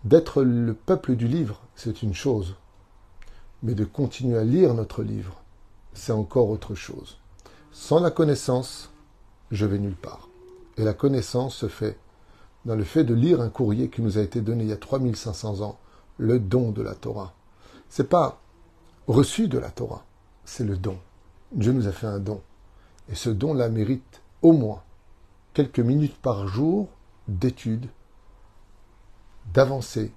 D'être 0.02 0.42
le 0.42 0.74
peuple 0.74 1.14
du 1.14 1.28
livre, 1.28 1.60
c'est 1.76 2.02
une 2.02 2.14
chose, 2.14 2.56
mais 3.62 3.74
de 3.74 3.84
continuer 3.84 4.36
à 4.36 4.44
lire 4.44 4.74
notre 4.74 5.04
livre, 5.04 5.40
c'est 5.92 6.12
encore 6.12 6.50
autre 6.50 6.74
chose. 6.74 7.18
Sans 7.70 8.00
la 8.00 8.10
connaissance, 8.10 8.90
je 9.52 9.64
vais 9.64 9.78
nulle 9.78 9.94
part. 9.94 10.28
Et 10.76 10.82
la 10.82 10.94
connaissance 10.94 11.54
se 11.54 11.68
fait 11.68 11.96
dans 12.64 12.74
le 12.74 12.84
fait 12.84 13.04
de 13.04 13.14
lire 13.14 13.40
un 13.40 13.48
courrier 13.48 13.88
qui 13.88 14.02
nous 14.02 14.18
a 14.18 14.22
été 14.22 14.40
donné 14.40 14.64
il 14.64 14.70
y 14.70 14.72
a 14.72 14.76
3500 14.76 15.60
ans, 15.60 15.78
le 16.16 16.40
don 16.40 16.72
de 16.72 16.82
la 16.82 16.94
Torah. 16.94 17.34
C'est 17.88 18.08
pas 18.08 18.40
reçu 19.08 19.48
de 19.48 19.58
la 19.58 19.70
Torah, 19.70 20.04
c'est 20.44 20.64
le 20.64 20.76
don. 20.76 20.98
Dieu 21.52 21.72
nous 21.72 21.88
a 21.88 21.92
fait 21.92 22.06
un 22.06 22.18
don. 22.18 22.40
Et 23.08 23.14
ce 23.14 23.30
don-là 23.30 23.70
mérite 23.70 24.20
au 24.42 24.52
moins 24.52 24.82
quelques 25.54 25.80
minutes 25.80 26.16
par 26.18 26.46
jour 26.46 26.88
d'étude, 27.26 27.86
d'avancer 29.52 30.12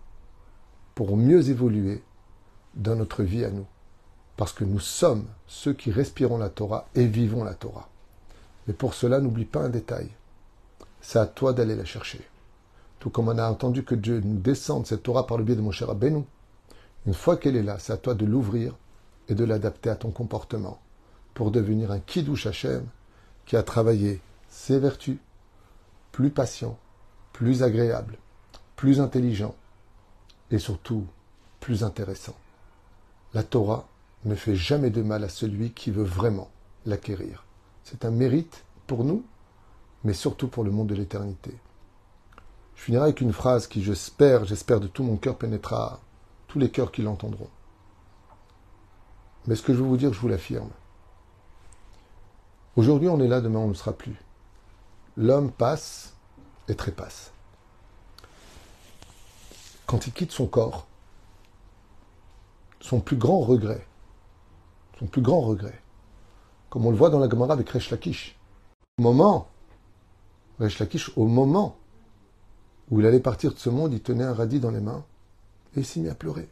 pour 0.94 1.16
mieux 1.16 1.50
évoluer 1.50 2.04
dans 2.76 2.96
notre 2.96 3.24
vie 3.24 3.46
à 3.46 3.50
nous. 3.50 3.66
Parce 4.36 4.54
que 4.54 4.66
nous 4.66 4.80
sommes 4.80 5.26
ceux 5.48 5.74
qui 5.74 5.92
respirons 5.92 6.38
la 6.38 6.50
Torah 6.50 6.88
et 6.96 7.06
vivons 7.06 7.44
la 7.44 7.54
Torah. 7.54 7.90
Mais 8.68 8.74
pour 8.74 8.94
cela, 8.94 9.20
n'oublie 9.20 9.46
pas 9.46 9.62
un 9.62 9.70
détail. 9.70 10.10
C'est 11.00 11.20
à 11.20 11.26
toi 11.26 11.54
d'aller 11.54 11.76
la 11.76 11.86
chercher. 11.86 12.22
Tout 13.00 13.10
comme 13.10 13.30
on 13.30 13.38
a 13.38 13.50
entendu 13.50 13.84
que 13.84 13.96
Dieu 13.96 14.20
nous 14.20 14.40
descende 14.40 14.86
cette 14.86 15.04
Torah 15.04 15.26
par 15.26 15.38
le 15.38 15.44
biais 15.44 15.56
de 15.56 15.62
mon 15.62 15.72
cher 15.72 15.90
Abénou. 15.90 16.26
Une 17.08 17.14
fois 17.14 17.38
qu'elle 17.38 17.56
est 17.56 17.64
là, 17.64 17.80
c'est 17.80 17.94
à 17.94 17.98
toi 17.98 18.14
de 18.14 18.26
l'ouvrir 18.26 18.76
et 19.30 19.36
de 19.36 19.44
l'adapter 19.44 19.90
à 19.90 19.96
ton 19.96 20.12
comportement 20.12 20.82
pour 21.34 21.52
devenir 21.52 21.92
un 21.92 22.00
Kiddush 22.00 22.48
Hashem 22.48 22.86
qui 23.46 23.56
a 23.56 23.64
travaillé 23.64 24.22
ses 24.50 24.80
vertus, 24.80 25.18
plus 26.12 26.30
patient, 26.30 26.78
plus 27.34 27.64
agréable, 27.64 28.18
plus 28.76 29.00
intelligent 29.00 29.56
et 30.52 30.60
surtout 30.60 31.06
plus 31.60 31.84
intéressant. 31.84 32.36
La 33.34 33.44
Torah 33.44 33.88
ne 34.26 34.36
fait 34.36 34.56
jamais 34.56 34.90
de 34.90 35.02
mal 35.02 35.24
à 35.24 35.30
celui 35.30 35.72
qui 35.72 35.92
veut 35.92 36.04
vraiment 36.04 36.50
l'acquérir. 36.86 37.46
C'est 37.84 38.06
un 38.06 38.12
mérite 38.12 38.64
pour 38.88 39.04
nous, 39.04 39.24
mais 40.04 40.14
surtout 40.14 40.48
pour 40.48 40.64
le 40.64 40.72
monde 40.72 40.90
de 40.90 40.96
l'éternité. 40.96 41.56
Je 42.76 42.84
finirai 42.84 43.04
avec 43.04 43.22
une 43.22 43.34
phrase 43.34 43.68
qui, 43.68 43.84
j'espère, 43.84 44.46
j'espère 44.46 44.80
de 44.80 44.88
tout 44.88 45.04
mon 45.04 45.18
cœur, 45.18 45.38
pénétrera 45.38 46.00
tous 46.48 46.60
les 46.60 46.70
cœurs 46.70 46.92
qui 46.92 47.02
l'entendront. 47.02 47.50
Mais 49.48 49.56
ce 49.56 49.64
que 49.64 49.74
je 49.74 49.80
veux 49.80 49.88
vous 49.88 49.98
dire, 49.98 50.14
je 50.14 50.20
vous 50.20 50.28
l'affirme. 50.28 50.70
Aujourd'hui, 52.76 53.10
on 53.10 53.20
est 53.20 53.28
là, 53.28 53.42
demain, 53.42 53.60
on 53.60 53.68
ne 53.68 53.74
sera 53.74 53.94
plus. 53.94 54.16
L'homme 55.18 55.52
passe 55.52 56.14
et 56.68 56.76
trépasse. 56.76 57.32
Quand 59.86 60.08
il 60.08 60.14
quitte 60.14 60.32
son 60.32 60.48
corps, 60.48 60.88
son 62.80 63.02
plus 63.02 63.18
grand 63.18 63.42
regret, 63.42 63.86
son 65.00 65.08
plus 65.08 65.22
grand 65.22 65.42
regret, 65.42 65.82
comme 66.70 66.86
on 66.86 66.92
le 66.92 66.98
voit 66.98 67.10
dans 67.10 67.20
la 67.20 67.30
Gemara 67.30 67.54
avec 67.54 67.70
Resh 67.70 67.90
Lakish, 67.90 68.38
au 68.98 69.02
moment, 69.02 69.50
Resh 70.60 70.80
Lakish, 70.80 71.12
au 71.18 71.26
moment 71.26 71.76
où 72.90 73.00
il 73.02 73.06
allait 73.06 73.20
partir 73.20 73.54
de 73.54 73.60
ce 73.60 73.70
monde, 73.70 73.92
il 73.94 74.02
tenait 74.02 74.24
un 74.24 74.34
radis 74.34 74.60
dans 74.60 74.72
les 74.72 74.80
mains 74.80 75.04
et 75.76 75.80
il 75.80 75.86
s'est 75.86 76.00
mis 76.00 76.10
à 76.10 76.16
pleurer. 76.16 76.48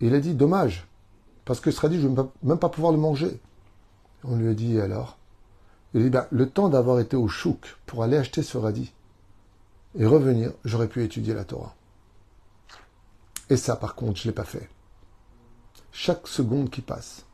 Il 0.00 0.14
a 0.14 0.20
dit, 0.20 0.34
dommage, 0.34 0.86
parce 1.44 1.60
que 1.60 1.70
ce 1.70 1.80
radis, 1.80 2.00
je 2.00 2.08
ne 2.08 2.16
vais 2.16 2.22
même 2.42 2.58
pas 2.58 2.68
pouvoir 2.68 2.92
le 2.92 2.98
manger. 2.98 3.40
On 4.24 4.36
lui 4.36 4.48
a 4.48 4.54
dit 4.54 4.80
alors? 4.80 5.18
Il 5.94 6.02
dit 6.02 6.10
ben, 6.10 6.26
Le 6.30 6.48
temps 6.48 6.68
d'avoir 6.68 7.00
été 7.00 7.16
au 7.16 7.28
chouk 7.28 7.76
pour 7.86 8.02
aller 8.02 8.16
acheter 8.16 8.42
ce 8.42 8.58
radis 8.58 8.92
et 9.98 10.06
revenir, 10.06 10.52
j'aurais 10.64 10.88
pu 10.88 11.02
étudier 11.02 11.34
la 11.34 11.44
Torah. 11.44 11.74
Et 13.50 13.56
ça, 13.56 13.76
par 13.76 13.94
contre, 13.94 14.18
je 14.18 14.26
ne 14.26 14.30
l'ai 14.30 14.34
pas 14.34 14.44
fait. 14.44 14.70
Chaque 15.90 16.26
seconde 16.26 16.70
qui 16.70 16.80
passe, 16.80 17.26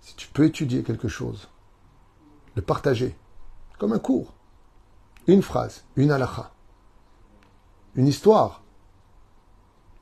si 0.00 0.14
tu 0.16 0.28
peux 0.28 0.46
étudier 0.46 0.82
quelque 0.82 1.08
chose, 1.08 1.48
le 2.54 2.62
partager, 2.62 3.14
comme 3.78 3.92
un 3.92 3.98
cours, 3.98 4.32
une 5.26 5.42
phrase, 5.42 5.84
une 5.96 6.10
halakha, 6.10 6.52
une 7.94 8.06
histoire. 8.06 8.62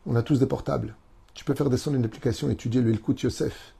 On 0.07 0.15
a 0.15 0.23
tous 0.23 0.39
des 0.39 0.47
portables. 0.47 0.95
Tu 1.41 1.47
peux 1.47 1.55
faire 1.55 1.71
descendre 1.71 1.97
une 1.97 2.05
application, 2.05 2.51
étudier 2.51 2.83
le 2.83 2.91
Ilkut 2.91 3.15
Yosef. 3.23 3.73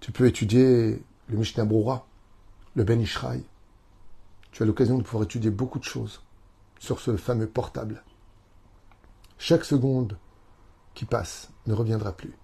Tu 0.00 0.10
peux 0.10 0.26
étudier 0.26 1.00
le 1.28 1.36
Mishnah 1.36 1.64
Brura, 1.64 2.04
le 2.74 2.82
Ben 2.82 3.00
Ishraï. 3.00 3.44
Tu 4.50 4.64
as 4.64 4.66
l'occasion 4.66 4.98
de 4.98 5.04
pouvoir 5.04 5.22
étudier 5.22 5.52
beaucoup 5.52 5.78
de 5.78 5.84
choses 5.84 6.20
sur 6.80 6.98
ce 6.98 7.16
fameux 7.16 7.46
portable. 7.46 8.02
Chaque 9.38 9.64
seconde 9.64 10.18
qui 10.94 11.04
passe 11.04 11.50
ne 11.68 11.74
reviendra 11.74 12.10
plus. 12.10 12.34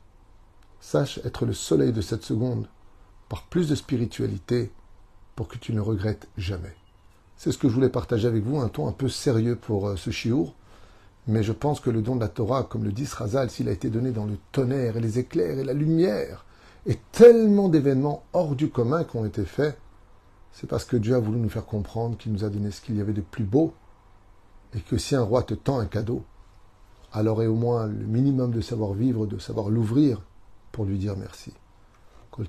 Sache 0.79 1.19
être 1.25 1.45
le 1.45 1.53
soleil 1.53 1.93
de 1.93 2.01
cette 2.01 2.23
seconde 2.23 2.69
par 3.29 3.43
plus 3.49 3.69
de 3.69 3.75
spiritualité 3.75 4.71
pour 5.35 5.49
que 5.49 5.59
tu 5.59 5.73
ne 5.75 5.81
regrettes 5.81 6.29
jamais. 6.37 6.77
C'est 7.37 7.51
ce 7.51 7.59
que 7.59 7.69
je 7.69 7.75
voulais 7.75 7.89
partager 7.89 8.29
avec 8.29 8.45
vous, 8.45 8.61
un 8.61 8.69
ton 8.69 8.87
un 8.87 8.93
peu 8.93 9.09
sérieux 9.09 9.57
pour 9.57 9.89
euh, 9.89 9.97
ce 9.97 10.11
chiour, 10.11 10.55
mais 11.27 11.43
je 11.43 11.53
pense 11.53 11.81
que 11.81 11.91
le 11.91 12.03
don 12.03 12.17
de 12.17 12.21
la 12.21 12.29
Torah, 12.29 12.65
comme 12.65 12.85
le 12.85 12.93
dit 12.93 13.07
Srazal, 13.07 13.51
s'il 13.51 13.69
a 13.69 13.73
été 13.73 13.89
donné 13.89 14.11
dans 14.11 14.27
le 14.27 14.37
tonnerre 14.53 14.97
et 14.97 15.01
les 15.01 15.19
éclairs 15.19 15.59
et 15.59 15.65
la 15.65 15.73
lumière, 15.73 16.45
et 16.87 16.99
tellement 17.13 17.69
d'événements 17.69 18.25
hors 18.33 18.55
du 18.55 18.69
commun 18.69 19.05
qui 19.05 19.17
ont 19.17 19.25
été 19.25 19.45
faits, 19.45 19.79
c'est 20.53 20.69
parce 20.69 20.85
que 20.85 20.97
Dieu 20.97 21.15
a 21.15 21.19
voulu 21.19 21.39
nous 21.39 21.49
faire 21.49 21.65
comprendre 21.65 22.17
qu'il 22.19 22.33
nous 22.33 22.45
a 22.45 22.51
donné 22.51 22.71
ce 22.71 22.81
qu'il 22.81 22.97
y 22.97 23.01
avait 23.01 23.13
de 23.13 23.23
plus 23.23 23.45
beau, 23.45 23.75
et 24.75 24.81
que 24.81 24.99
si 24.99 25.15
un 25.15 25.23
roi 25.23 25.43
te 25.43 25.55
tend 25.55 25.79
un 25.79 25.87
cadeau, 25.87 26.25
alors 27.13 27.43
est 27.43 27.47
au 27.47 27.55
moins 27.55 27.87
le 27.87 28.07
minimum 28.07 28.51
de 28.51 28.61
savoir 28.61 28.93
vivre, 28.93 29.27
de 29.27 29.39
savoir 29.39 29.71
l'ouvrir 29.71 30.21
pour 30.73 30.85
lui 30.85 30.99
dire 30.99 31.17
merci. 31.17 31.53
Et 32.39 32.45